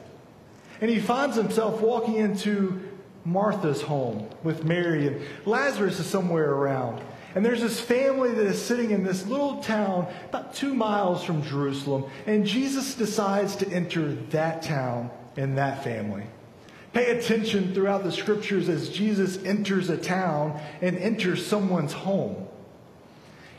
And 0.81 0.91
he 0.91 0.99
finds 0.99 1.37
himself 1.37 1.81
walking 1.81 2.17
into 2.17 2.81
Martha's 3.25 3.83
home 3.83 4.29
with 4.43 4.65
Mary, 4.65 5.07
and 5.07 5.21
Lazarus 5.45 6.01
is 6.01 6.07
somewhere 6.07 6.51
around. 6.53 7.03
And 7.35 7.45
there's 7.45 7.61
this 7.61 7.81
family 7.81 8.33
that 8.33 8.47
is 8.47 8.61
sitting 8.61 8.91
in 8.91 9.05
this 9.05 9.27
little 9.27 9.63
town 9.63 10.13
about 10.29 10.55
two 10.55 10.75
miles 10.75 11.23
from 11.23 11.43
Jerusalem, 11.43 12.07
and 12.27 12.47
Jesus 12.47 12.95
decides 12.95 13.57
to 13.57 13.69
enter 13.69 14.15
that 14.31 14.63
town 14.63 15.11
and 15.37 15.59
that 15.59 15.85
family. 15.85 16.25
Pay 16.93 17.19
attention 17.19 17.73
throughout 17.73 18.03
the 18.03 18.11
scriptures 18.11 18.69
as 18.69 18.89
Jesus 18.89 19.43
enters 19.45 19.91
a 19.91 19.97
town 19.97 20.61
and 20.81 20.99
enters 20.99 21.47
someone's 21.47 21.93
home. 21.93 22.49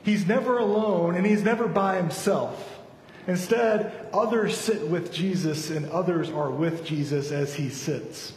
He's 0.04 0.28
never 0.28 0.58
alone 0.58 1.16
and 1.16 1.26
he's 1.26 1.44
never 1.44 1.68
by 1.68 1.96
himself. 1.96 2.81
Instead, 3.28 4.10
others 4.14 4.58
sit 4.58 4.88
with 4.88 5.14
Jesus 5.14 5.70
and 5.70 5.90
others 5.90 6.30
are 6.30 6.50
with 6.50 6.84
Jesus 6.84 7.32
as 7.32 7.54
he 7.54 7.70
sits, 7.70 8.34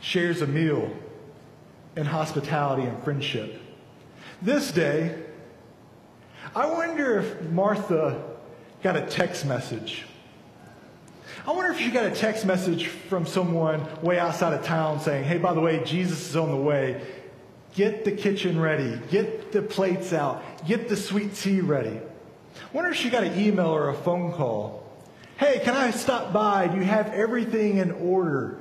shares 0.00 0.42
a 0.42 0.46
meal 0.46 0.90
and 1.96 2.06
hospitality 2.06 2.82
and 2.82 3.02
friendship. 3.02 3.60
This 4.42 4.72
day, 4.72 5.22
I 6.54 6.66
wonder 6.66 7.20
if 7.20 7.42
Martha 7.50 8.22
got 8.82 8.96
a 8.96 9.02
text 9.02 9.44
message. 9.44 10.04
I 11.46 11.52
wonder 11.52 11.70
if 11.70 11.78
she 11.78 11.90
got 11.90 12.06
a 12.06 12.10
text 12.10 12.44
message 12.44 12.88
from 12.88 13.24
someone 13.24 13.86
way 14.02 14.18
outside 14.18 14.52
of 14.52 14.64
town 14.64 15.00
saying, 15.00 15.24
hey, 15.24 15.38
by 15.38 15.54
the 15.54 15.60
way, 15.60 15.82
Jesus 15.84 16.28
is 16.30 16.36
on 16.36 16.50
the 16.50 16.56
way. 16.56 17.02
Get 17.74 18.04
the 18.04 18.12
kitchen 18.12 18.58
ready. 18.58 19.00
Get 19.10 19.52
the 19.52 19.62
plates 19.62 20.12
out. 20.12 20.42
Get 20.66 20.88
the 20.88 20.96
sweet 20.96 21.34
tea 21.34 21.60
ready. 21.60 22.00
Wonder 22.72 22.90
if 22.90 22.96
she 22.96 23.10
got 23.10 23.24
an 23.24 23.38
email 23.38 23.66
or 23.66 23.88
a 23.88 23.94
phone 23.94 24.32
call. 24.32 24.86
Hey, 25.38 25.60
can 25.64 25.74
I 25.74 25.90
stop 25.90 26.32
by? 26.32 26.68
Do 26.68 26.76
you 26.76 26.84
have 26.84 27.12
everything 27.12 27.78
in 27.78 27.90
order? 27.90 28.58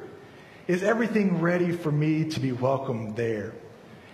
Is 0.67 0.81
everything 0.81 1.41
ready 1.41 1.71
for 1.71 1.91
me 1.91 2.25
to 2.25 2.39
be 2.39 2.51
welcomed 2.51 3.15
there? 3.15 3.53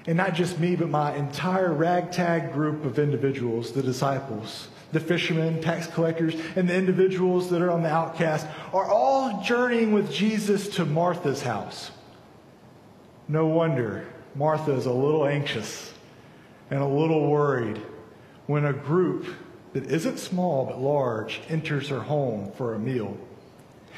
And 0.07 0.17
not 0.17 0.33
just 0.33 0.59
me, 0.59 0.75
but 0.75 0.89
my 0.89 1.15
entire 1.15 1.73
ragtag 1.73 2.53
group 2.53 2.83
of 2.83 2.99
individuals, 2.99 3.71
the 3.71 3.81
disciples, 3.81 4.67
the 4.91 4.99
fishermen, 4.99 5.61
tax 5.61 5.87
collectors, 5.87 6.35
and 6.55 6.69
the 6.69 6.75
individuals 6.75 7.49
that 7.49 7.61
are 7.61 7.71
on 7.71 7.81
the 7.81 7.89
outcast, 7.89 8.47
are 8.73 8.85
all 8.85 9.41
journeying 9.43 9.93
with 9.93 10.11
Jesus 10.11 10.67
to 10.75 10.85
Martha's 10.85 11.41
house. 11.41 11.91
No 13.27 13.47
wonder 13.47 14.07
Martha 14.35 14.73
is 14.73 14.85
a 14.85 14.91
little 14.91 15.25
anxious 15.25 15.93
and 16.69 16.81
a 16.81 16.87
little 16.87 17.29
worried 17.29 17.81
when 18.47 18.65
a 18.65 18.73
group 18.73 19.25
that 19.75 19.91
isn't 19.91 20.17
small 20.19 20.65
but 20.65 20.79
large 20.79 21.41
enters 21.49 21.89
her 21.89 21.99
home 21.99 22.49
for 22.53 22.75
a 22.75 22.79
meal. 22.79 23.17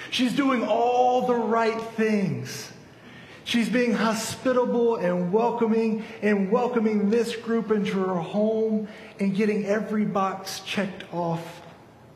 She's 0.10 0.34
doing 0.34 0.66
all 0.66 1.28
the 1.28 1.36
right 1.36 1.80
things. 1.80 2.72
She's 3.44 3.70
being 3.70 3.94
hospitable 3.94 4.96
and 4.96 5.32
welcoming 5.32 6.04
and 6.24 6.52
welcoming 6.52 7.12
this 7.12 7.36
group 7.36 7.70
into 7.70 8.00
her 8.00 8.16
home 8.16 8.88
and 9.20 9.36
getting 9.36 9.68
every 9.68 10.04
box 10.04 10.62
checked 10.62 11.04
off. 11.14 11.62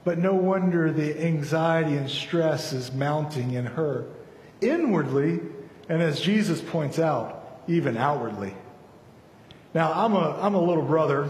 But 0.05 0.17
no 0.17 0.33
wonder 0.33 0.91
the 0.91 1.23
anxiety 1.23 1.97
and 1.97 2.09
stress 2.09 2.73
is 2.73 2.91
mounting 2.91 3.51
in 3.51 3.67
her 3.67 4.05
inwardly, 4.59 5.39
and 5.87 6.01
as 6.01 6.19
Jesus 6.19 6.61
points 6.61 6.97
out, 6.97 7.61
even 7.67 7.95
outwardly. 7.95 8.55
Now, 9.75 9.93
I'm 9.93 10.13
a, 10.13 10.39
I'm 10.41 10.55
a 10.55 10.61
little 10.61 10.83
brother 10.83 11.29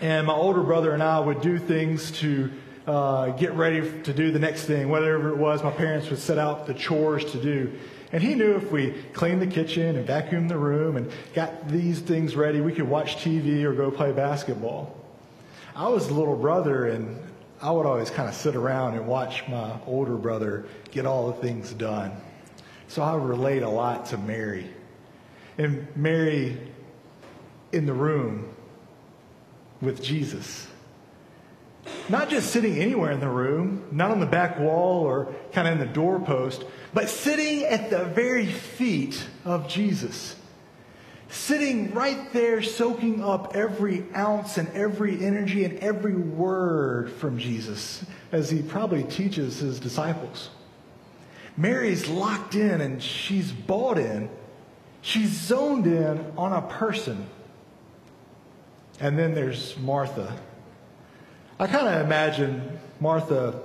and 0.00 0.26
my 0.26 0.32
older 0.32 0.62
brother 0.62 0.92
and 0.92 1.02
I 1.02 1.20
would 1.20 1.42
do 1.42 1.58
things 1.58 2.10
to 2.12 2.50
uh, 2.86 3.30
get 3.30 3.52
ready 3.52 4.02
to 4.02 4.12
do 4.12 4.30
the 4.30 4.38
next 4.38 4.64
thing, 4.64 4.88
whatever 4.88 5.28
it 5.28 5.36
was. 5.36 5.62
My 5.62 5.70
parents 5.70 6.08
would 6.08 6.18
set 6.18 6.38
out 6.38 6.66
the 6.66 6.74
chores 6.74 7.30
to 7.32 7.42
do. 7.42 7.72
And 8.12 8.22
he 8.22 8.34
knew 8.34 8.56
if 8.56 8.72
we 8.72 8.92
cleaned 9.12 9.40
the 9.40 9.46
kitchen 9.46 9.96
and 9.96 10.06
vacuumed 10.08 10.48
the 10.48 10.58
room 10.58 10.96
and 10.96 11.10
got 11.34 11.68
these 11.68 12.00
things 12.00 12.34
ready, 12.34 12.60
we 12.60 12.72
could 12.72 12.88
watch 12.88 13.16
TV 13.18 13.62
or 13.62 13.72
go 13.72 13.90
play 13.90 14.10
basketball. 14.10 14.96
I 15.76 15.86
was 15.88 16.08
a 16.08 16.14
little 16.14 16.34
brother, 16.34 16.86
and 16.86 17.20
I 17.62 17.70
would 17.70 17.86
always 17.86 18.10
kind 18.10 18.28
of 18.28 18.34
sit 18.34 18.56
around 18.56 18.94
and 18.94 19.06
watch 19.06 19.46
my 19.48 19.78
older 19.86 20.16
brother 20.16 20.66
get 20.90 21.06
all 21.06 21.30
the 21.30 21.40
things 21.40 21.72
done. 21.72 22.10
So 22.88 23.02
I 23.02 23.14
relate 23.14 23.62
a 23.62 23.68
lot 23.68 24.06
to 24.06 24.18
Mary. 24.18 24.68
And 25.58 25.86
Mary 25.94 26.58
in 27.70 27.86
the 27.86 27.92
room 27.92 28.52
with 29.80 30.02
Jesus. 30.02 30.66
Not 32.08 32.28
just 32.28 32.50
sitting 32.50 32.78
anywhere 32.78 33.10
in 33.12 33.20
the 33.20 33.28
room, 33.28 33.86
not 33.90 34.10
on 34.10 34.20
the 34.20 34.26
back 34.26 34.58
wall 34.58 35.02
or 35.02 35.34
kind 35.52 35.66
of 35.66 35.74
in 35.74 35.80
the 35.80 35.92
doorpost, 35.92 36.64
but 36.92 37.08
sitting 37.08 37.64
at 37.64 37.90
the 37.90 38.04
very 38.04 38.46
feet 38.46 39.24
of 39.44 39.68
Jesus. 39.68 40.36
Sitting 41.28 41.92
right 41.94 42.32
there, 42.32 42.60
soaking 42.60 43.22
up 43.22 43.54
every 43.54 44.04
ounce 44.16 44.58
and 44.58 44.68
every 44.74 45.24
energy 45.24 45.64
and 45.64 45.78
every 45.78 46.14
word 46.14 47.12
from 47.12 47.38
Jesus 47.38 48.04
as 48.32 48.50
he 48.50 48.62
probably 48.62 49.04
teaches 49.04 49.58
his 49.58 49.78
disciples. 49.78 50.50
Mary's 51.56 52.08
locked 52.08 52.56
in 52.56 52.80
and 52.80 53.00
she's 53.02 53.52
bought 53.52 53.98
in. 53.98 54.28
She's 55.02 55.30
zoned 55.30 55.86
in 55.86 56.32
on 56.36 56.52
a 56.52 56.62
person. 56.62 57.26
And 59.00 59.18
then 59.18 59.34
there's 59.34 59.76
Martha. 59.78 60.36
I 61.58 61.66
kind 61.66 61.88
of 61.88 62.04
imagine 62.04 62.78
Martha 63.00 63.62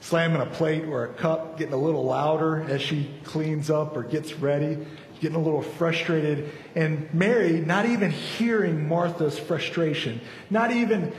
slamming 0.00 0.40
a 0.40 0.46
plate 0.46 0.84
or 0.84 1.04
a 1.04 1.08
cup, 1.08 1.58
getting 1.58 1.74
a 1.74 1.78
little 1.78 2.04
louder 2.04 2.62
as 2.68 2.80
she 2.80 3.10
cleans 3.24 3.70
up 3.70 3.96
or 3.96 4.02
gets 4.02 4.34
ready, 4.34 4.78
getting 5.20 5.36
a 5.36 5.42
little 5.42 5.62
frustrated. 5.62 6.50
And 6.74 7.12
Mary 7.12 7.60
not 7.60 7.86
even 7.86 8.10
hearing 8.10 8.88
Martha's 8.88 9.38
frustration, 9.38 10.20
not 10.48 10.70
even 10.70 11.12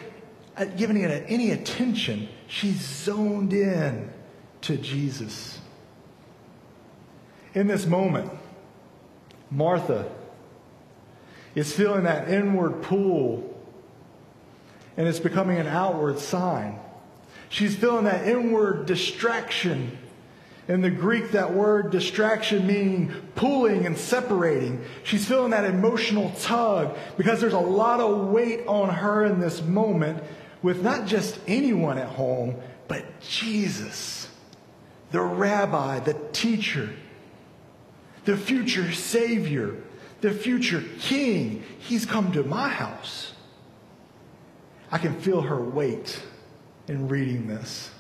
uh, 0.58 0.66
giving 0.66 0.98
it 0.98 1.26
any 1.28 1.52
attention. 1.52 2.28
She's 2.48 2.80
zoned 2.80 3.54
in 3.54 4.10
to 4.62 4.78
Jesus. 4.78 5.60
In 7.54 7.68
this 7.68 7.86
moment, 7.86 8.32
Martha 9.50 10.10
is 11.56 11.74
feeling 11.74 12.04
that 12.04 12.30
inward 12.30 12.82
pull 12.82 13.52
and 14.98 15.08
it's 15.08 15.20
becoming 15.20 15.58
an 15.58 15.68
outward 15.68 16.20
sign. 16.20 16.80
She's 17.50 17.76
feeling 17.76 18.06
that 18.06 18.28
inward 18.28 18.86
distraction. 18.86 19.98
In 20.68 20.82
the 20.82 20.92
Greek, 20.92 21.32
that 21.32 21.54
word 21.54 21.92
distraction 21.92 22.68
meaning 22.68 23.12
pulling 23.36 23.86
and 23.86 23.98
separating. 23.98 24.84
She's 25.04 25.28
feeling 25.28 25.52
that 25.52 25.66
emotional 25.66 26.32
tug 26.40 26.96
because 27.18 27.42
there's 27.42 27.54
a 27.54 27.60
lot 27.60 28.00
of 28.00 28.28
weight 28.28 28.66
on 28.68 28.90
her 28.90 29.26
in 29.26 29.40
this 29.40 29.62
moment 29.62 30.24
with 30.62 30.84
not 30.84 31.08
just 31.08 31.40
anyone 31.48 31.98
at 31.98 32.08
home, 32.08 32.56
but 32.88 33.04
Jesus, 33.22 34.30
the 35.12 35.22
rabbi, 35.22 36.00
the 36.00 36.14
teacher, 36.32 36.90
the 38.26 38.38
future 38.38 38.92
Savior, 38.92 39.76
the 40.22 40.32
future 40.32 40.84
King. 41.00 41.64
He's 41.80 42.06
come 42.06 42.32
to 42.34 42.44
my 42.44 42.70
house. 42.70 43.34
I 44.92 44.98
can 44.98 45.20
feel 45.20 45.42
her 45.42 45.62
weight 45.62 46.22
in 46.88 47.08
reading 47.08 47.48
this 47.48 47.92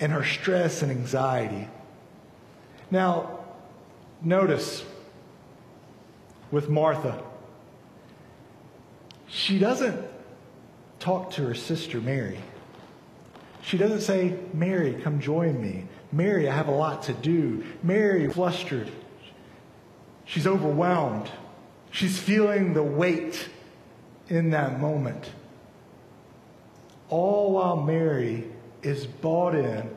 and 0.00 0.12
her 0.12 0.24
stress 0.24 0.82
and 0.82 0.90
anxiety. 0.90 1.68
Now, 2.90 3.40
notice 4.22 4.84
with 6.50 6.68
Martha, 6.68 7.22
she 9.26 9.58
doesn't 9.58 10.06
talk 10.98 11.30
to 11.32 11.42
her 11.42 11.54
sister 11.54 12.00
Mary. 12.00 12.38
She 13.62 13.76
doesn't 13.76 14.00
say, 14.00 14.38
Mary, 14.54 14.94
come 15.02 15.20
join 15.20 15.60
me. 15.60 15.86
Mary, 16.12 16.48
I 16.48 16.54
have 16.54 16.68
a 16.68 16.72
lot 16.72 17.02
to 17.04 17.12
do. 17.12 17.64
Mary, 17.82 18.30
flustered. 18.30 18.90
She's 20.26 20.46
overwhelmed. 20.46 21.30
She's 21.90 22.18
feeling 22.18 22.74
the 22.74 22.82
weight 22.82 23.48
in 24.28 24.50
that 24.50 24.80
moment. 24.80 25.30
All 27.08 27.52
while 27.52 27.76
Mary 27.76 28.44
is 28.82 29.06
bought 29.06 29.54
in, 29.54 29.88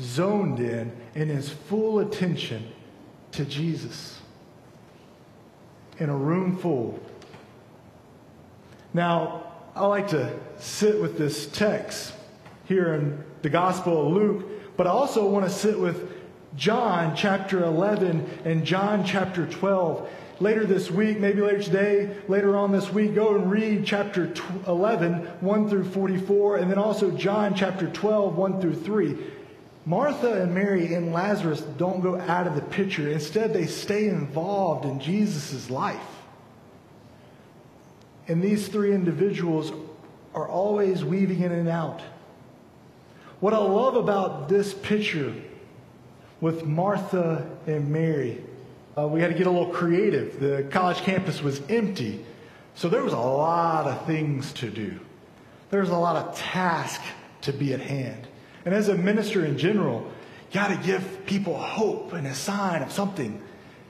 zoned 0.00 0.58
in, 0.58 0.90
and 1.14 1.30
is 1.30 1.50
full 1.50 2.00
attention 2.00 2.72
to 3.32 3.44
Jesus 3.44 4.18
in 5.98 6.08
a 6.08 6.16
room 6.16 6.56
full. 6.56 6.98
Now, 8.94 9.52
I 9.74 9.84
like 9.86 10.08
to 10.08 10.38
sit 10.58 11.00
with 11.00 11.18
this 11.18 11.46
text 11.48 12.14
here 12.64 12.94
in 12.94 13.22
the 13.42 13.50
Gospel 13.50 14.06
of 14.06 14.12
Luke, 14.12 14.76
but 14.76 14.86
I 14.86 14.90
also 14.90 15.28
want 15.28 15.44
to 15.44 15.50
sit 15.50 15.78
with 15.78 16.15
John 16.56 17.14
chapter 17.14 17.62
11 17.64 18.40
and 18.44 18.64
John 18.64 19.04
chapter 19.04 19.46
12 19.46 20.08
later 20.40 20.66
this 20.66 20.90
week, 20.90 21.18
maybe 21.18 21.40
later 21.40 21.62
today, 21.62 22.16
later 22.28 22.56
on 22.56 22.72
this 22.72 22.92
week, 22.92 23.14
go 23.14 23.36
and 23.36 23.50
read 23.50 23.84
chapter 23.86 24.32
11, 24.66 25.26
1 25.40 25.68
through 25.68 25.84
44, 25.84 26.58
and 26.58 26.70
then 26.70 26.78
also 26.78 27.10
John 27.10 27.54
chapter 27.54 27.88
12, 27.88 28.36
1 28.36 28.60
through 28.60 28.74
3. 28.74 29.16
Martha 29.84 30.42
and 30.42 30.54
Mary 30.54 30.94
and 30.94 31.12
Lazarus 31.12 31.60
don't 31.60 32.00
go 32.00 32.18
out 32.20 32.46
of 32.46 32.54
the 32.54 32.62
picture. 32.62 33.08
Instead, 33.08 33.52
they 33.52 33.66
stay 33.66 34.08
involved 34.08 34.84
in 34.84 34.98
Jesus' 34.98 35.70
life. 35.70 36.00
And 38.28 38.42
these 38.42 38.66
three 38.66 38.92
individuals 38.92 39.72
are 40.34 40.48
always 40.48 41.04
weaving 41.04 41.40
in 41.40 41.52
and 41.52 41.68
out. 41.68 42.02
What 43.38 43.54
I 43.54 43.58
love 43.58 43.94
about 43.94 44.48
this 44.48 44.74
picture 44.74 45.32
with 46.40 46.64
Martha 46.64 47.48
and 47.66 47.90
Mary 47.90 48.42
uh, 48.96 49.06
we 49.06 49.20
had 49.20 49.30
to 49.30 49.36
get 49.36 49.46
a 49.46 49.50
little 49.50 49.72
creative. 49.72 50.40
The 50.40 50.66
college 50.70 50.98
campus 50.98 51.42
was 51.42 51.60
empty, 51.68 52.24
so 52.74 52.88
there 52.88 53.02
was 53.02 53.12
a 53.12 53.18
lot 53.18 53.86
of 53.86 54.06
things 54.06 54.52
to 54.54 54.70
do. 54.70 54.98
There 55.68 55.80
was 55.80 55.90
a 55.90 55.96
lot 55.96 56.16
of 56.16 56.36
tasks 56.36 57.04
to 57.42 57.52
be 57.52 57.74
at 57.74 57.80
hand. 57.80 58.26
And 58.64 58.74
as 58.74 58.88
a 58.88 58.96
minister 58.96 59.44
in 59.44 59.58
general, 59.58 60.10
you 60.50 60.54
got 60.54 60.68
to 60.68 60.86
give 60.86 61.26
people 61.26 61.58
hope 61.58 62.14
and 62.14 62.26
a 62.26 62.34
sign 62.34 62.82
of 62.82 62.90
something. 62.90 63.42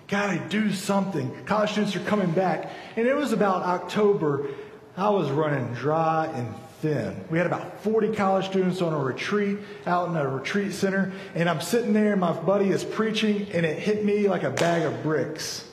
Got 0.09 0.33
to 0.33 0.49
do 0.49 0.73
something. 0.73 1.45
College 1.45 1.71
students 1.71 1.95
are 1.95 2.01
coming 2.01 2.33
back. 2.33 2.71
And 2.97 3.07
it 3.07 3.15
was 3.15 3.33
about 3.33 3.63
October. 3.63 4.49
I 4.97 5.11
was 5.11 5.31
running 5.31 5.73
dry 5.75 6.27
and 6.27 6.53
thin. 6.81 7.25
We 7.31 7.39
had 7.39 7.47
about 7.47 7.83
40 7.83 8.15
college 8.15 8.47
students 8.47 8.83
on 8.83 8.93
a 8.93 8.99
retreat 8.99 9.59
out 9.87 10.09
in 10.09 10.17
a 10.17 10.29
retreat 10.29 10.73
center, 10.73 11.13
and 11.35 11.49
I'm 11.49 11.61
sitting 11.61 11.93
there, 11.93 12.13
and 12.13 12.21
my 12.21 12.33
buddy 12.33 12.71
is 12.71 12.85
preaching, 12.85 13.49
and 13.53 13.65
it 13.65 13.79
hit 13.79 14.05
me 14.05 14.29
like 14.29 14.43
a 14.43 14.51
bag 14.51 14.83
of 14.83 15.03
bricks. 15.03 15.65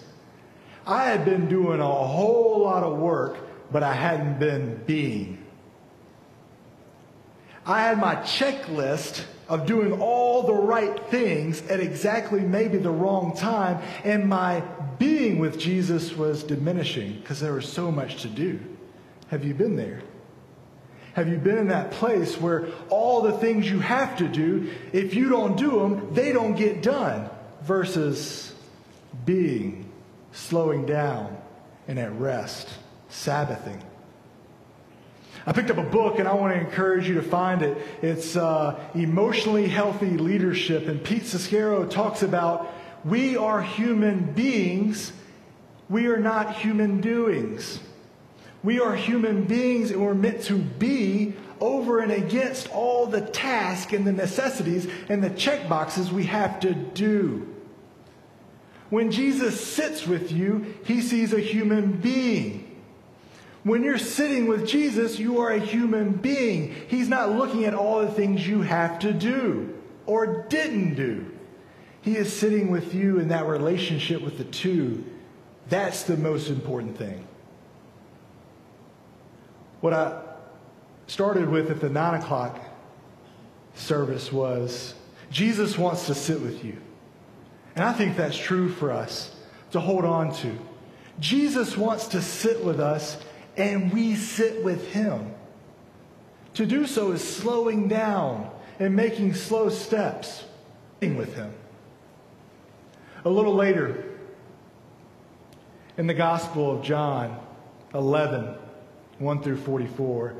I 0.85 1.05
had 1.05 1.25
been 1.25 1.47
doing 1.47 1.79
a 1.79 1.85
whole 1.85 2.61
lot 2.61 2.83
of 2.83 2.97
work, 2.97 3.37
but 3.71 3.83
I 3.83 3.93
hadn't 3.93 4.39
been 4.39 4.81
being. 4.85 5.39
I 7.65 7.83
had 7.83 7.97
my 7.97 8.15
checklist 8.15 9.23
of 9.47 9.65
doing 9.65 10.01
all 10.01 10.43
the 10.43 10.53
right 10.53 10.99
things 11.07 11.61
at 11.67 11.79
exactly 11.79 12.41
maybe 12.41 12.77
the 12.77 12.91
wrong 12.91 13.35
time, 13.35 13.81
and 14.03 14.27
my 14.27 14.63
being 14.99 15.39
with 15.39 15.59
Jesus 15.59 16.15
was 16.15 16.43
diminishing 16.43 17.19
because 17.19 17.39
there 17.39 17.53
was 17.53 17.67
so 17.67 17.91
much 17.91 18.21
to 18.21 18.27
do. 18.27 18.59
Have 19.27 19.43
you 19.43 19.53
been 19.53 19.75
there? 19.75 20.01
Have 21.13 21.29
you 21.29 21.37
been 21.37 21.57
in 21.57 21.67
that 21.67 21.91
place 21.91 22.39
where 22.39 22.67
all 22.89 23.21
the 23.21 23.33
things 23.33 23.69
you 23.69 23.79
have 23.79 24.17
to 24.17 24.27
do, 24.27 24.71
if 24.91 25.13
you 25.13 25.29
don't 25.29 25.55
do 25.55 25.79
them, 25.79 26.13
they 26.13 26.31
don't 26.31 26.55
get 26.55 26.81
done? 26.81 27.29
Versus 27.61 28.53
being, 29.25 29.89
slowing 30.31 30.85
down, 30.85 31.37
and 31.87 31.99
at 31.99 32.11
rest, 32.19 32.67
Sabbathing. 33.09 33.81
I 35.45 35.51
picked 35.51 35.69
up 35.69 35.77
a 35.77 35.83
book 35.83 36.19
and 36.19 36.27
I 36.27 36.33
want 36.33 36.53
to 36.53 36.59
encourage 36.59 37.07
you 37.07 37.15
to 37.15 37.21
find 37.21 37.61
it. 37.61 37.77
It's 38.01 38.35
uh, 38.35 38.79
Emotionally 38.95 39.67
Healthy 39.67 40.17
Leadership. 40.17 40.87
And 40.87 41.03
Pete 41.03 41.23
Scazzero 41.23 41.89
talks 41.89 42.23
about 42.23 42.73
we 43.03 43.35
are 43.35 43.61
human 43.61 44.31
beings, 44.33 45.11
we 45.89 46.07
are 46.07 46.17
not 46.17 46.55
human 46.55 47.01
doings. 47.01 47.79
We 48.63 48.79
are 48.79 48.95
human 48.95 49.43
beings 49.43 49.91
and 49.91 50.01
we're 50.01 50.13
meant 50.13 50.43
to 50.43 50.57
be 50.57 51.33
over 51.59 51.99
and 51.99 52.11
against 52.11 52.69
all 52.71 53.05
the 53.05 53.21
tasks 53.21 53.93
and 53.93 54.07
the 54.07 54.13
necessities 54.13 54.87
and 55.09 55.23
the 55.23 55.29
check 55.31 55.67
boxes 55.67 56.11
we 56.11 56.23
have 56.25 56.59
to 56.61 56.73
do. 56.73 57.47
When 58.89 59.11
Jesus 59.11 59.59
sits 59.59 60.05
with 60.05 60.31
you, 60.31 60.75
he 60.85 61.01
sees 61.01 61.33
a 61.33 61.39
human 61.39 61.93
being. 61.93 62.69
When 63.63 63.83
you're 63.83 63.97
sitting 63.97 64.47
with 64.47 64.67
Jesus, 64.67 65.19
you 65.19 65.39
are 65.39 65.51
a 65.51 65.59
human 65.59 66.11
being. 66.11 66.75
He's 66.87 67.09
not 67.09 67.31
looking 67.31 67.65
at 67.65 67.73
all 67.73 68.01
the 68.01 68.11
things 68.11 68.47
you 68.47 68.61
have 68.61 68.99
to 68.99 69.13
do 69.13 69.73
or 70.05 70.45
didn't 70.49 70.95
do. 70.95 71.31
He 72.01 72.17
is 72.17 72.31
sitting 72.31 72.69
with 72.69 72.93
you 72.93 73.19
in 73.19 73.29
that 73.29 73.45
relationship 73.45 74.21
with 74.21 74.37
the 74.37 74.43
two. 74.43 75.05
That's 75.69 76.03
the 76.03 76.17
most 76.17 76.49
important 76.49 76.97
thing. 76.97 77.25
What 79.83 79.91
I 79.91 80.17
started 81.07 81.49
with 81.49 81.69
at 81.69 81.81
the 81.81 81.89
nine 81.89 82.21
o'clock 82.21 82.57
service 83.75 84.31
was 84.31 84.93
Jesus 85.29 85.77
wants 85.77 86.07
to 86.07 86.15
sit 86.15 86.39
with 86.39 86.63
you. 86.63 86.77
And 87.75 87.83
I 87.83 87.91
think 87.91 88.15
that's 88.15 88.37
true 88.37 88.69
for 88.69 88.93
us 88.93 89.35
to 89.71 89.81
hold 89.81 90.05
on 90.05 90.33
to. 90.35 90.57
Jesus 91.19 91.75
wants 91.75 92.07
to 92.07 92.21
sit 92.21 92.63
with 92.63 92.79
us, 92.79 93.17
and 93.57 93.91
we 93.91 94.15
sit 94.15 94.63
with 94.63 94.87
him. 94.93 95.33
To 96.53 96.65
do 96.65 96.87
so 96.87 97.11
is 97.11 97.21
slowing 97.21 97.89
down 97.89 98.49
and 98.79 98.95
making 98.95 99.33
slow 99.33 99.67
steps 99.67 100.45
with 101.01 101.35
him. 101.35 101.53
A 103.25 103.29
little 103.29 103.53
later, 103.53 104.01
in 105.97 106.07
the 106.07 106.13
Gospel 106.13 106.71
of 106.71 106.85
John 106.85 107.37
11, 107.93 108.62
1 109.19 109.43
through 109.43 109.57
44, 109.57 110.35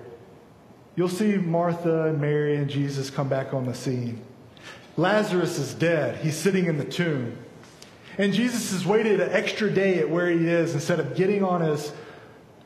you'll 0.96 1.10
see 1.10 1.38
Martha 1.38 2.04
and 2.04 2.20
Mary 2.20 2.56
and 2.56 2.70
Jesus 2.70 3.10
come 3.10 3.30
back 3.30 3.54
on 3.54 3.66
the 3.66 3.74
scene. 3.74 4.22
Lazarus 4.98 5.58
is 5.58 5.74
dead. 5.74 6.24
He's 6.24 6.38
sitting 6.38 6.66
in 6.66 6.78
the 6.78 6.86
tomb. 6.86 7.38
And 8.18 8.34
Jesus 8.34 8.72
has 8.72 8.86
waited 8.86 9.20
an 9.20 9.32
extra 9.32 9.72
day 9.72 10.00
at 10.00 10.10
where 10.10 10.30
he 10.30 10.48
is 10.48 10.74
instead 10.74 11.00
of 11.00 11.16
getting 11.16 11.44
on 11.44 11.62
his 11.62 11.92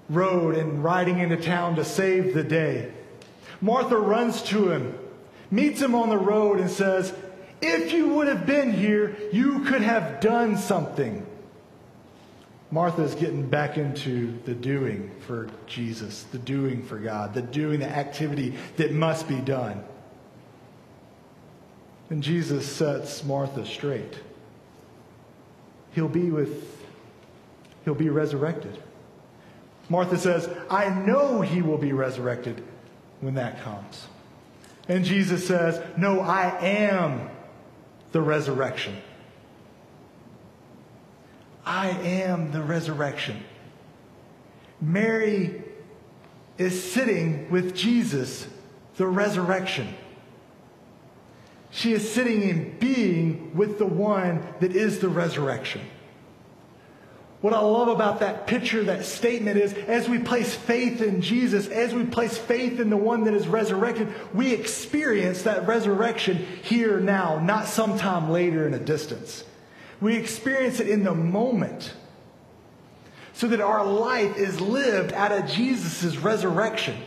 road 0.09 0.55
and 0.55 0.83
riding 0.83 1.19
into 1.19 1.37
town 1.37 1.75
to 1.75 1.85
save 1.85 2.33
the 2.33 2.43
day. 2.43 2.91
Martha 3.61 3.97
runs 3.97 4.41
to 4.43 4.69
him, 4.71 4.97
meets 5.51 5.81
him 5.81 5.95
on 5.95 6.09
the 6.09 6.17
road, 6.17 6.59
and 6.59 6.69
says, 6.69 7.13
If 7.61 7.91
you 7.91 8.09
would 8.09 8.27
have 8.27 8.45
been 8.45 8.71
here, 8.71 9.15
you 9.31 9.63
could 9.65 9.81
have 9.81 10.19
done 10.19 10.57
something. 10.57 11.25
Martha 12.69 13.01
is 13.01 13.15
getting 13.15 13.47
back 13.47 13.77
into 13.77 14.37
the 14.43 14.53
doing 14.53 15.11
for 15.25 15.49
Jesus, 15.67 16.23
the 16.31 16.37
doing 16.37 16.83
for 16.83 16.97
God, 16.97 17.33
the 17.33 17.41
doing, 17.41 17.79
the 17.79 17.87
activity 17.89 18.55
that 18.75 18.91
must 18.91 19.27
be 19.27 19.39
done. 19.39 19.83
And 22.09 22.21
Jesus 22.21 22.69
sets 22.69 23.23
Martha 23.23 23.65
straight. 23.65 24.19
He'll 25.93 26.09
be 26.09 26.29
with, 26.29 26.77
he'll 27.85 27.95
be 27.95 28.09
resurrected. 28.09 28.77
Martha 29.89 30.17
says, 30.17 30.49
I 30.69 30.89
know 30.89 31.41
he 31.41 31.61
will 31.61 31.77
be 31.77 31.93
resurrected 31.93 32.63
when 33.21 33.35
that 33.35 33.61
comes. 33.61 34.07
And 34.89 35.05
Jesus 35.05 35.47
says, 35.47 35.81
No, 35.97 36.19
I 36.19 36.57
am 36.61 37.29
the 38.11 38.21
resurrection. 38.21 38.95
I 41.67 41.89
am 41.89 42.53
the 42.53 42.61
resurrection. 42.61 43.43
Mary 44.79 45.61
is 46.57 46.81
sitting 46.81 47.51
with 47.51 47.75
Jesus, 47.75 48.47
the 48.95 49.05
resurrection. 49.05 49.93
She 51.69 51.91
is 51.91 52.09
sitting 52.09 52.41
in 52.41 52.77
being 52.79 53.53
with 53.53 53.79
the 53.79 53.85
one 53.85 54.47
that 54.61 54.77
is 54.77 54.99
the 54.99 55.09
resurrection. 55.09 55.81
What 57.41 57.53
I 57.53 57.59
love 57.59 57.89
about 57.89 58.21
that 58.21 58.47
picture, 58.47 58.85
that 58.85 59.03
statement 59.03 59.57
is 59.57 59.73
as 59.73 60.07
we 60.07 60.19
place 60.19 60.55
faith 60.55 61.01
in 61.01 61.21
Jesus, 61.21 61.67
as 61.67 61.93
we 61.93 62.05
place 62.05 62.37
faith 62.37 62.79
in 62.79 62.89
the 62.89 62.95
one 62.95 63.25
that 63.25 63.33
is 63.33 63.45
resurrected, 63.45 64.07
we 64.33 64.53
experience 64.53 65.41
that 65.43 65.67
resurrection 65.67 66.37
here 66.63 67.01
now, 67.01 67.39
not 67.39 67.67
sometime 67.67 68.31
later 68.31 68.65
in 68.65 68.73
a 68.73 68.79
distance. 68.79 69.43
We 70.01 70.15
experience 70.15 70.79
it 70.79 70.87
in 70.87 71.03
the 71.03 71.13
moment 71.13 71.93
so 73.33 73.47
that 73.47 73.61
our 73.61 73.85
life 73.85 74.37
is 74.37 74.59
lived 74.59 75.13
out 75.13 75.31
of 75.31 75.47
Jesus' 75.47 76.17
resurrection. 76.17 76.97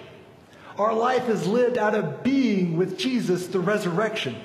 Our 0.79 0.95
life 0.95 1.29
is 1.29 1.47
lived 1.47 1.77
out 1.77 1.95
of 1.95 2.23
being 2.23 2.77
with 2.77 2.99
Jesus, 2.99 3.49
the 3.49 3.61
resurrection. 3.61 4.37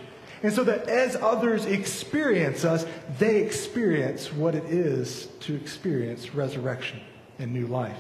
And 0.44 0.52
so 0.52 0.64
that 0.64 0.90
as 0.90 1.16
others 1.16 1.66
experience 1.66 2.66
us, 2.66 2.86
they 3.20 3.38
experience 3.38 4.34
what 4.34 4.54
it 4.54 4.66
is 4.66 5.28
to 5.42 5.56
experience 5.56 6.36
resurrection 6.36 7.00
and 7.40 7.54
new 7.54 7.68
life. 7.68 7.98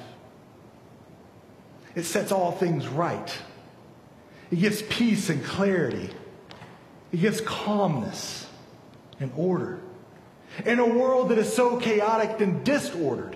It 1.95 2.03
sets 2.03 2.31
all 2.31 2.51
things 2.51 2.87
right. 2.87 3.35
It 4.51 4.57
gives 4.57 4.81
peace 4.83 5.29
and 5.29 5.43
clarity. 5.43 6.09
It 7.11 7.17
gives 7.17 7.39
calmness 7.41 8.47
and 9.19 9.31
order. 9.35 9.79
In 10.63 10.79
a 10.79 10.87
world 10.87 11.29
that 11.29 11.37
is 11.37 11.53
so 11.53 11.77
chaotic 11.77 12.39
and 12.39 12.63
disordered, 12.63 13.35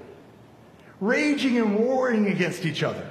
raging 1.02 1.58
and 1.58 1.78
warring 1.78 2.28
against 2.28 2.66
each 2.66 2.84
other. 2.84 3.10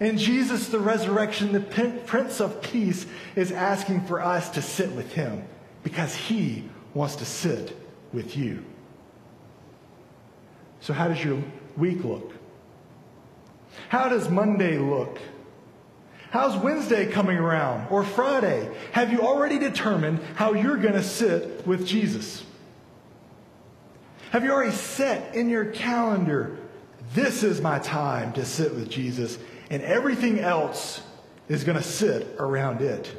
And 0.00 0.18
Jesus, 0.18 0.68
the 0.68 0.80
resurrection, 0.80 1.52
the 1.52 1.60
Prince 1.60 2.40
of 2.40 2.60
Peace, 2.62 3.06
is 3.36 3.52
asking 3.52 4.06
for 4.06 4.20
us 4.20 4.50
to 4.50 4.62
sit 4.62 4.90
with 4.92 5.12
him 5.12 5.44
because 5.84 6.14
he 6.14 6.64
wants 6.94 7.16
to 7.16 7.24
sit 7.24 7.76
with 8.12 8.36
you. 8.36 8.64
So, 10.80 10.92
how 10.92 11.08
does 11.08 11.22
your 11.22 11.42
week 11.76 12.02
look? 12.02 12.32
How 13.88 14.08
does 14.08 14.28
Monday 14.28 14.78
look? 14.78 15.18
How's 16.30 16.56
Wednesday 16.56 17.06
coming 17.06 17.36
around 17.36 17.88
or 17.90 18.04
Friday? 18.04 18.68
Have 18.92 19.12
you 19.12 19.20
already 19.20 19.58
determined 19.58 20.18
how 20.34 20.54
you're 20.54 20.78
going 20.78 20.94
to 20.94 21.02
sit 21.02 21.66
with 21.66 21.86
Jesus? 21.86 22.42
Have 24.32 24.44
you 24.44 24.50
already 24.50 24.72
set 24.72 25.34
in 25.34 25.50
your 25.50 25.66
calendar, 25.66 26.56
this 27.12 27.42
is 27.42 27.60
my 27.60 27.78
time 27.80 28.32
to 28.32 28.46
sit 28.46 28.74
with 28.74 28.88
Jesus 28.88 29.38
and 29.68 29.82
everything 29.82 30.40
else 30.40 31.02
is 31.50 31.64
going 31.64 31.76
to 31.76 31.84
sit 31.84 32.34
around 32.38 32.80
it. 32.80 33.14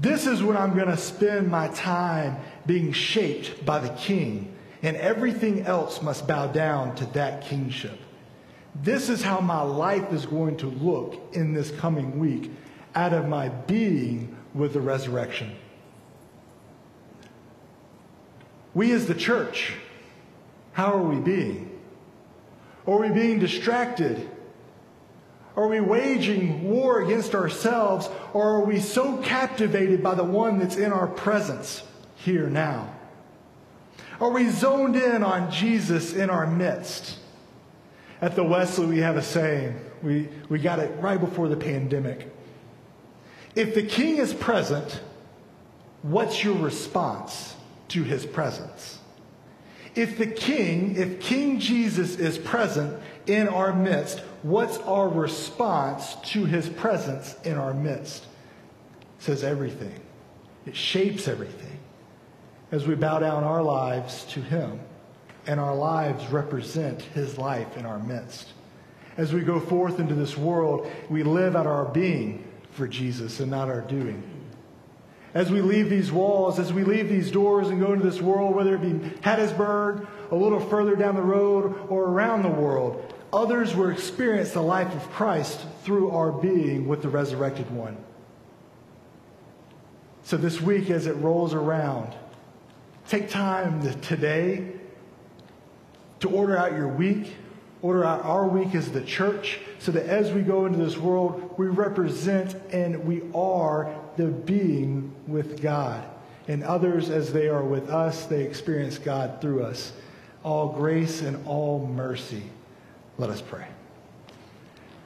This 0.00 0.28
is 0.28 0.40
when 0.40 0.56
I'm 0.56 0.76
going 0.76 0.86
to 0.86 0.96
spend 0.96 1.50
my 1.50 1.66
time 1.70 2.36
being 2.64 2.92
shaped 2.92 3.66
by 3.66 3.80
the 3.80 3.88
king, 3.88 4.54
and 4.84 4.96
everything 4.98 5.62
else 5.62 6.00
must 6.00 6.28
bow 6.28 6.46
down 6.46 6.94
to 6.94 7.06
that 7.06 7.42
kingship. 7.42 7.98
This 8.76 9.08
is 9.08 9.20
how 9.20 9.40
my 9.40 9.62
life 9.62 10.12
is 10.12 10.26
going 10.26 10.58
to 10.58 10.66
look 10.66 11.20
in 11.32 11.52
this 11.52 11.72
coming 11.72 12.20
week 12.20 12.52
out 12.94 13.12
of 13.12 13.28
my 13.28 13.48
being 13.48 14.36
with 14.54 14.74
the 14.74 14.80
resurrection. 14.80 15.56
We 18.74 18.92
as 18.92 19.06
the 19.06 19.14
church, 19.14 19.72
how 20.78 20.94
are 20.94 21.02
we 21.02 21.20
being? 21.20 21.78
Are 22.86 22.98
we 22.98 23.10
being 23.10 23.38
distracted 23.38 24.26
are 25.58 25.66
we 25.66 25.80
waging 25.80 26.70
war 26.70 27.02
against 27.02 27.34
ourselves, 27.34 28.08
or 28.32 28.48
are 28.48 28.64
we 28.64 28.78
so 28.78 29.16
captivated 29.16 30.04
by 30.04 30.14
the 30.14 30.22
one 30.22 30.60
that's 30.60 30.76
in 30.76 30.92
our 30.92 31.08
presence 31.08 31.82
here 32.14 32.48
now? 32.48 32.94
Are 34.20 34.30
we 34.30 34.48
zoned 34.50 34.94
in 34.94 35.24
on 35.24 35.50
Jesus 35.50 36.14
in 36.14 36.30
our 36.30 36.46
midst? 36.46 37.18
At 38.22 38.36
the 38.36 38.44
Wesley, 38.44 38.86
we 38.86 38.98
have 38.98 39.16
a 39.16 39.22
saying. 39.22 39.76
We, 40.00 40.28
we 40.48 40.60
got 40.60 40.78
it 40.78 40.92
right 41.00 41.18
before 41.18 41.48
the 41.48 41.56
pandemic. 41.56 42.32
If 43.56 43.74
the 43.74 43.82
king 43.82 44.18
is 44.18 44.32
present, 44.32 45.00
what's 46.02 46.44
your 46.44 46.54
response 46.54 47.56
to 47.88 48.04
his 48.04 48.24
presence? 48.24 48.97
If 49.98 50.16
the 50.16 50.28
king, 50.28 50.94
if 50.94 51.18
King 51.18 51.58
Jesus 51.58 52.14
is 52.18 52.38
present 52.38 53.02
in 53.26 53.48
our 53.48 53.72
midst, 53.72 54.20
what's 54.44 54.78
our 54.78 55.08
response 55.08 56.14
to 56.26 56.44
his 56.44 56.68
presence 56.68 57.34
in 57.42 57.58
our 57.58 57.74
midst? 57.74 58.22
It 58.22 59.24
says 59.24 59.42
everything. 59.42 60.00
It 60.66 60.76
shapes 60.76 61.26
everything 61.26 61.80
as 62.70 62.86
we 62.86 62.94
bow 62.94 63.18
down 63.18 63.42
our 63.42 63.60
lives 63.60 64.22
to 64.26 64.40
him 64.40 64.78
and 65.48 65.58
our 65.58 65.74
lives 65.74 66.24
represent 66.28 67.02
his 67.02 67.36
life 67.36 67.76
in 67.76 67.84
our 67.84 67.98
midst. 67.98 68.52
As 69.16 69.32
we 69.32 69.40
go 69.40 69.58
forth 69.58 69.98
into 69.98 70.14
this 70.14 70.38
world, 70.38 70.88
we 71.10 71.24
live 71.24 71.56
out 71.56 71.66
our 71.66 71.86
being 71.86 72.46
for 72.70 72.86
Jesus 72.86 73.40
and 73.40 73.50
not 73.50 73.68
our 73.68 73.80
doing. 73.80 74.22
As 75.34 75.50
we 75.50 75.60
leave 75.60 75.90
these 75.90 76.10
walls, 76.10 76.58
as 76.58 76.72
we 76.72 76.84
leave 76.84 77.08
these 77.08 77.30
doors 77.30 77.68
and 77.68 77.80
go 77.80 77.92
into 77.92 78.08
this 78.08 78.20
world, 78.20 78.54
whether 78.54 78.74
it 78.74 78.80
be 78.80 78.92
Hattiesburg, 79.20 80.06
a 80.30 80.34
little 80.34 80.60
further 80.60 80.96
down 80.96 81.14
the 81.14 81.22
road, 81.22 81.74
or 81.88 82.04
around 82.04 82.42
the 82.42 82.48
world, 82.48 83.14
others 83.32 83.74
will 83.76 83.90
experience 83.90 84.52
the 84.52 84.62
life 84.62 84.94
of 84.94 85.02
Christ 85.10 85.60
through 85.82 86.10
our 86.10 86.32
being 86.32 86.88
with 86.88 87.02
the 87.02 87.08
resurrected 87.08 87.70
one. 87.70 87.96
So 90.24 90.36
this 90.36 90.60
week, 90.60 90.90
as 90.90 91.06
it 91.06 91.16
rolls 91.16 91.54
around, 91.54 92.14
take 93.08 93.30
time 93.30 93.82
today 94.00 94.72
to 96.20 96.30
order 96.30 96.56
out 96.56 96.72
your 96.72 96.88
week, 96.88 97.34
order 97.80 98.04
out 98.04 98.24
our 98.24 98.46
week 98.46 98.74
as 98.74 98.90
the 98.92 99.02
church, 99.02 99.60
so 99.78 99.92
that 99.92 100.06
as 100.06 100.32
we 100.32 100.42
go 100.42 100.66
into 100.66 100.78
this 100.78 100.96
world, 100.96 101.54
we 101.58 101.66
represent 101.66 102.54
and 102.72 103.04
we 103.06 103.22
are 103.34 103.94
the 104.18 104.26
being 104.26 105.14
with 105.26 105.62
God. 105.62 106.04
And 106.48 106.64
others, 106.64 107.08
as 107.08 107.32
they 107.32 107.48
are 107.48 107.62
with 107.62 107.88
us, 107.88 108.26
they 108.26 108.42
experience 108.42 108.98
God 108.98 109.40
through 109.40 109.62
us. 109.62 109.92
All 110.42 110.72
grace 110.72 111.22
and 111.22 111.46
all 111.46 111.86
mercy. 111.86 112.42
Let 113.16 113.30
us 113.30 113.40
pray. 113.40 113.66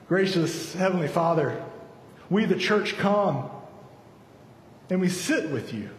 Gracious 0.09 0.75
Heavenly 0.75 1.09
Father, 1.09 1.63
we, 2.31 2.47
the 2.47 2.57
church, 2.57 2.97
come 2.97 3.51
and 4.89 5.01
we 5.01 5.09
sit 5.09 5.51
with 5.51 5.75
you. 5.75 5.91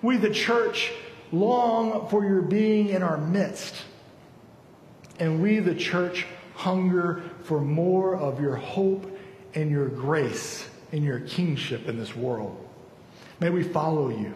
We, 0.00 0.16
the 0.16 0.30
church, 0.30 0.90
long 1.32 2.08
for 2.08 2.24
your 2.24 2.42
being 2.42 2.88
in 2.88 3.02
our 3.02 3.18
midst. 3.18 3.74
And 5.18 5.42
we, 5.42 5.58
the 5.58 5.74
church, 5.74 6.26
hunger 6.54 7.22
for 7.42 7.60
more 7.60 8.16
of 8.16 8.40
your 8.40 8.56
hope 8.56 9.18
and 9.54 9.70
your 9.70 9.88
grace 9.88 10.69
and 10.92 11.04
your 11.04 11.20
kingship 11.20 11.88
in 11.88 11.98
this 11.98 12.14
world. 12.14 12.56
May 13.38 13.50
we 13.50 13.62
follow 13.62 14.08
you. 14.08 14.34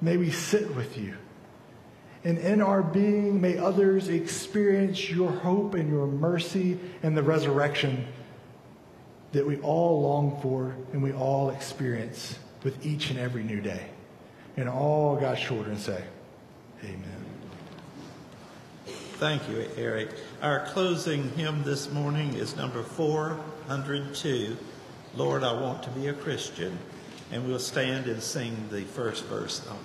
May 0.00 0.16
we 0.16 0.30
sit 0.30 0.74
with 0.74 0.98
you. 0.98 1.14
And 2.24 2.38
in 2.38 2.60
our 2.60 2.82
being, 2.82 3.40
may 3.40 3.58
others 3.58 4.08
experience 4.08 5.08
your 5.08 5.30
hope 5.30 5.74
and 5.74 5.88
your 5.88 6.06
mercy 6.06 6.78
and 7.02 7.16
the 7.16 7.22
resurrection 7.22 8.06
that 9.32 9.46
we 9.46 9.58
all 9.58 10.02
long 10.02 10.40
for 10.42 10.74
and 10.92 11.02
we 11.02 11.12
all 11.12 11.50
experience 11.50 12.38
with 12.64 12.84
each 12.84 13.10
and 13.10 13.18
every 13.18 13.44
new 13.44 13.60
day. 13.60 13.86
And 14.56 14.68
all 14.68 15.16
God's 15.16 15.40
children 15.40 15.78
say, 15.78 16.02
Amen. 16.82 17.24
Thank 19.18 19.48
you, 19.48 19.66
Eric. 19.76 20.10
Our 20.42 20.66
closing 20.66 21.30
hymn 21.30 21.64
this 21.64 21.90
morning 21.90 22.34
is 22.34 22.56
number 22.56 22.82
402, 22.82 24.56
Lord, 25.18 25.42
I 25.42 25.52
Want 25.52 25.82
to 25.82 25.90
Be 25.90 26.06
a 26.06 26.12
Christian. 26.12 26.78
And 27.32 27.46
we'll 27.46 27.58
stand 27.58 28.06
and 28.06 28.22
sing 28.22 28.56
the 28.70 28.82
first 28.82 29.24
verse 29.24 29.66
only. 29.68 29.82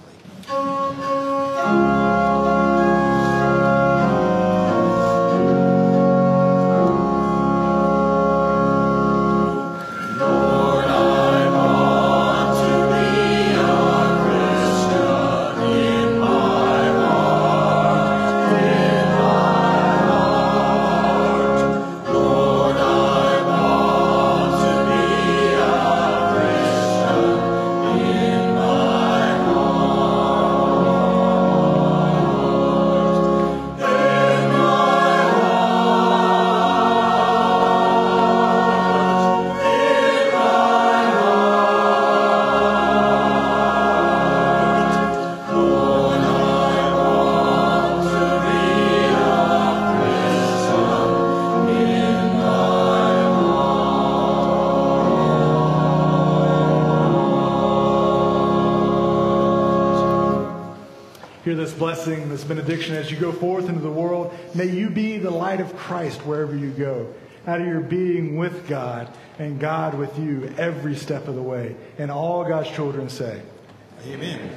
blessing, 61.83 62.29
this 62.29 62.45
benediction 62.45 62.95
as 62.95 63.11
you 63.11 63.17
go 63.17 63.33
forth 63.33 63.67
into 63.67 63.81
the 63.81 63.91
world. 63.91 64.33
May 64.55 64.67
you 64.67 64.89
be 64.89 65.17
the 65.17 65.29
light 65.29 65.59
of 65.59 65.75
Christ 65.75 66.25
wherever 66.25 66.55
you 66.55 66.69
go, 66.69 67.13
out 67.45 67.59
of 67.59 67.67
your 67.67 67.81
being 67.81 68.37
with 68.37 68.69
God 68.69 69.09
and 69.37 69.59
God 69.59 69.93
with 69.93 70.17
you 70.17 70.55
every 70.57 70.95
step 70.95 71.27
of 71.27 71.35
the 71.35 71.41
way. 71.41 71.75
And 71.97 72.09
all 72.09 72.45
God's 72.45 72.69
children 72.69 73.09
say, 73.09 73.41
Amen. 74.07 74.49